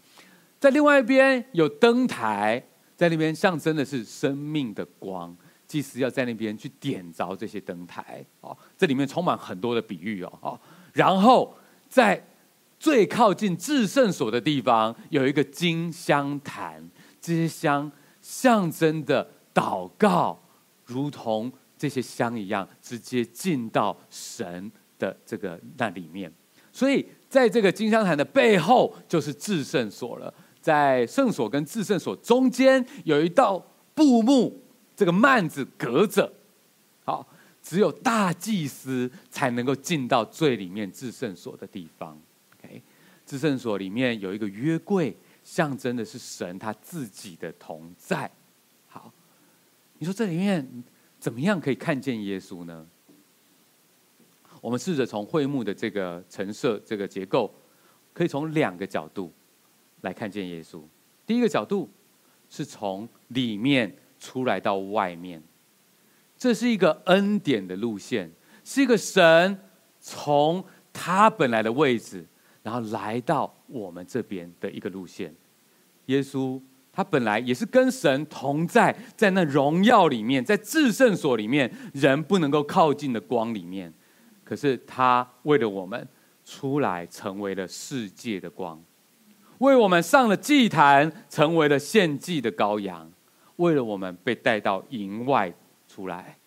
[0.58, 2.64] 在另外一边有灯台，
[2.96, 5.36] 在那边象征的是生命的光，
[5.72, 10.60] 祭司要在那边去点着这些灯台，哦，这里面充满很多的比喻哦，
[10.92, 11.56] 然后
[11.88, 12.22] 在
[12.78, 16.90] 最靠近至圣所的地方有一个金香坛，
[17.22, 17.92] 这些香
[18.22, 20.38] 象征的祷告，
[20.86, 21.52] 如同。
[21.82, 26.32] 这些香一样，直接进到神的这个那里面。
[26.72, 30.32] 所以，在这个金香坛的背后，就是至圣所了。
[30.62, 33.58] 在圣所跟至圣所中间，有一道
[33.96, 34.62] 布幕，
[34.96, 36.32] 这个幔子隔着。
[37.04, 37.28] 好，
[37.62, 42.18] 只有大祭司才能够进到最里面至圣所的地方。
[42.60, 42.82] OK，
[43.26, 48.30] 至圣所里面有一个约柜，象征的是神他自己的同在。
[48.88, 49.12] 好，
[49.98, 50.84] 你说这里面。
[51.22, 52.84] 怎么样可以看见耶稣呢？
[54.60, 57.54] 我们试着从会幕的这个陈设、这个结构，
[58.12, 59.32] 可以从两个角度
[60.02, 60.82] 来看见耶稣。
[61.28, 61.88] 第一个角度
[62.50, 65.44] 是从里面出来到外面，
[66.38, 68.32] 这是一个恩典的路线，
[68.64, 69.60] 是一个神
[70.00, 70.64] 从
[70.94, 72.26] 他本来的位置，
[72.64, 75.36] 然后来到我们这边的一个路线。
[76.06, 76.62] 耶稣。
[76.94, 83.94] 他本来也是跟神同在，在那荣耀里面，在至圣所里面，人不能够靠近的光里面。
[84.44, 86.06] 可是他为了我们
[86.44, 88.78] 出来，成为了世界的光；
[89.60, 93.10] 为我们上了祭坛，成为了献祭的羔羊；
[93.62, 95.53] 为了我们被带到营外
[95.88, 96.38] 出来。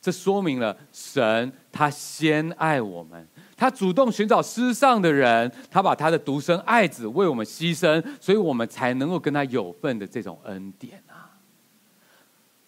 [0.00, 3.28] 这说明了神他先爱我们。
[3.56, 11.30] 他主动寻找失丧的人，他把他的独生爱子为我们牺牲，所以我们才能够跟他有份的这种恩典啊！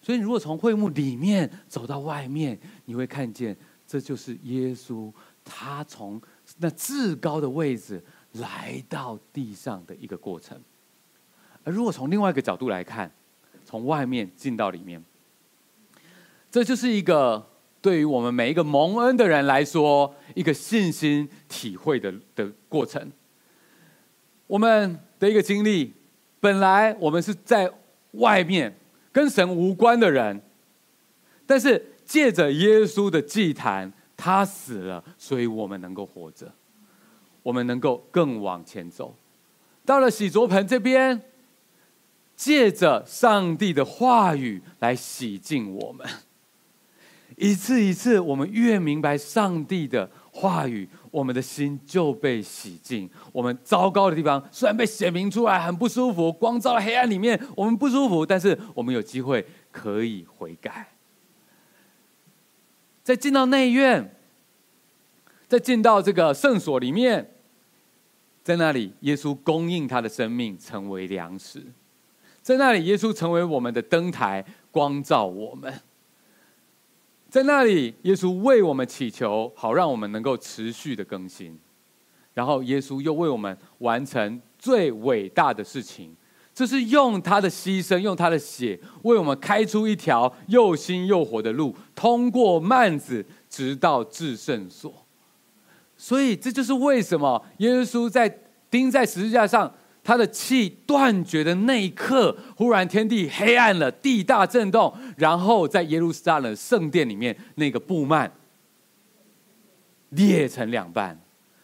[0.01, 5.11] 所以，如果从会幕里面走到外面，你会看见，这就是耶稣
[5.43, 6.21] 他从
[6.59, 8.01] 那至高的位置
[8.33, 10.57] 来到地上的一个过程。
[11.65, 13.11] 而如果从另外一个角度来看，
[13.75, 15.03] 从外面进到里面，
[16.49, 17.45] 这就是一个。
[17.81, 23.11] 对于我们每一个蒙恩的人来说，一个信心体会的的过程。
[24.47, 25.93] 我们的一个经历，
[26.39, 27.69] 本来我们是在
[28.13, 28.75] 外面
[29.11, 30.41] 跟神无关的人，
[31.45, 36.51] 但是借着耶稣的祭坛，他死了，所以我们能够活着，
[37.43, 39.13] 我们能够更往前走。
[39.83, 41.21] 到了洗濯盆这边，
[42.35, 46.07] 借着上帝的话语来洗净我们。
[47.37, 53.09] 一次一次，我们越明白上帝的话语，我们的心就被洗净。
[53.33, 60.93] 我们糟糕的地方虽然被显明出来，很不舒服，光照黑暗里面，我们不舒服，但是我们有机会可以悔改。
[63.03, 64.15] 再进到内院，
[65.47, 67.31] 再进到这个圣所里面，
[68.43, 71.59] 在那里，耶稣供应他的生命成为粮食；
[72.45, 75.73] 在那里，耶稣成为我们的灯台，光照我们；
[77.27, 81.59] 在那里，耶稣为我们祈求，好让我们能够持续的更新。
[82.35, 86.15] 然后，耶稣又为我们完成最伟大的事情，
[86.53, 94.93] 这是用他的牺牲，用他的血，为我们开出一条又新又活的路，通过幔子，直到至圣所。
[95.97, 98.29] 所以，这就是为什么耶稣在
[98.69, 99.73] 钉在十字架上，
[100.05, 108.29] 他的气断绝的那一刻，忽然天地黑暗了，地大震动，然后在耶路撒冷圣殿里面，那个布幔
[110.09, 111.19] 裂成两半。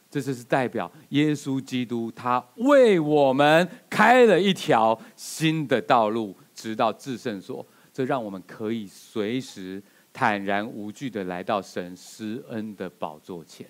[0.09, 7.65] 这就是代表耶稣基督，他为我们开了一条新的道路，直到至圣所。
[7.93, 9.81] 这让我们可以随时
[10.11, 13.67] 坦然无惧的来到神施恩的宝座前。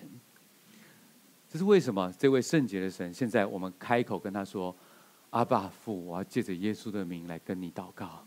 [1.52, 2.10] 这是为什么？
[2.18, 4.74] 这位圣洁的神，现在我们开口跟他说
[5.28, 8.24] ：“阿爸父，我要借着耶稣的名来跟你祷告。”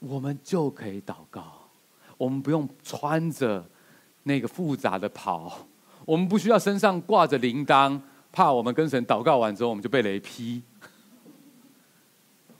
[0.00, 1.66] 我们就可以祷告，
[2.18, 3.64] 我们不用穿着
[4.24, 5.66] 那个复杂的袍，
[6.04, 7.98] 我们不需要身上挂着铃铛，
[8.30, 10.62] 怕我们跟神祷告完之后我们就被雷劈。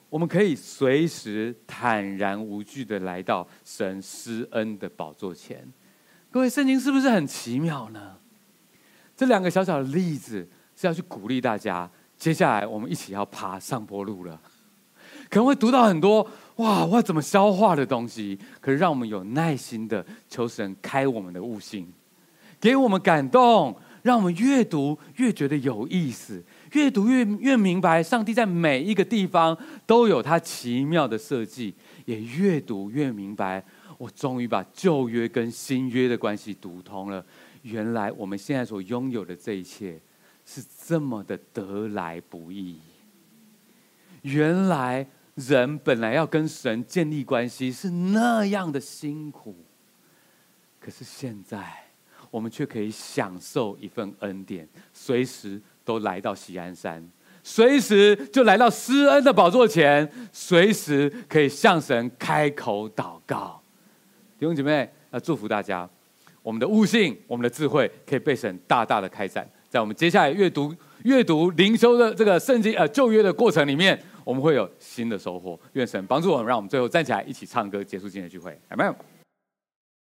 [0.08, 5.70] 我们可以随时坦然无惧的来到神施恩的宝座前。
[6.30, 8.16] 各位，圣经是不是很奇妙呢？
[9.22, 10.44] 这两个小小的例子
[10.74, 11.88] 是要去鼓励大家。
[12.18, 14.40] 接下来我们一起要爬上坡路了，
[15.30, 18.36] 可能会读到很多哇，我怎么消化的东西。
[18.60, 21.86] 可是让我们有耐心的求神开我们的悟性，
[22.60, 26.42] 给我们感动，让我们越读越觉得有意思，
[26.72, 29.56] 越读越越明白上帝在每一个地方
[29.86, 31.72] 都有他奇妙的设计，
[32.06, 33.64] 也越读越明白，
[33.98, 37.24] 我终于把旧约跟新约的关系读通了。
[37.62, 40.00] 原来我们现在所拥有的这一切
[40.44, 42.78] 是这么的得来不易。
[44.22, 49.56] 原来人本来要跟神建立关系是那样的辛苦，
[50.78, 51.72] 可是现在
[52.30, 57.08] 我们却可以享受一份恩典，随时都来到喜安山，
[57.42, 63.60] 随时就来到施恩的宝座前，随时可以向神开口祷告。
[64.38, 65.88] 弟兄姐妹，要祝福大家。
[66.42, 69.48] 我们的悟性，我们的智慧，可以被神大大的开展。
[69.68, 70.74] 在我们接下来阅读、
[71.04, 75.58] 阅读灵修的这个圣经呃旧约的过程里面，我们会有新的收获。
[75.72, 78.58] 愿神帮助我们，让我们最后站起来一起唱歌，结束今天的聚会。
[78.70, 78.94] 有没有。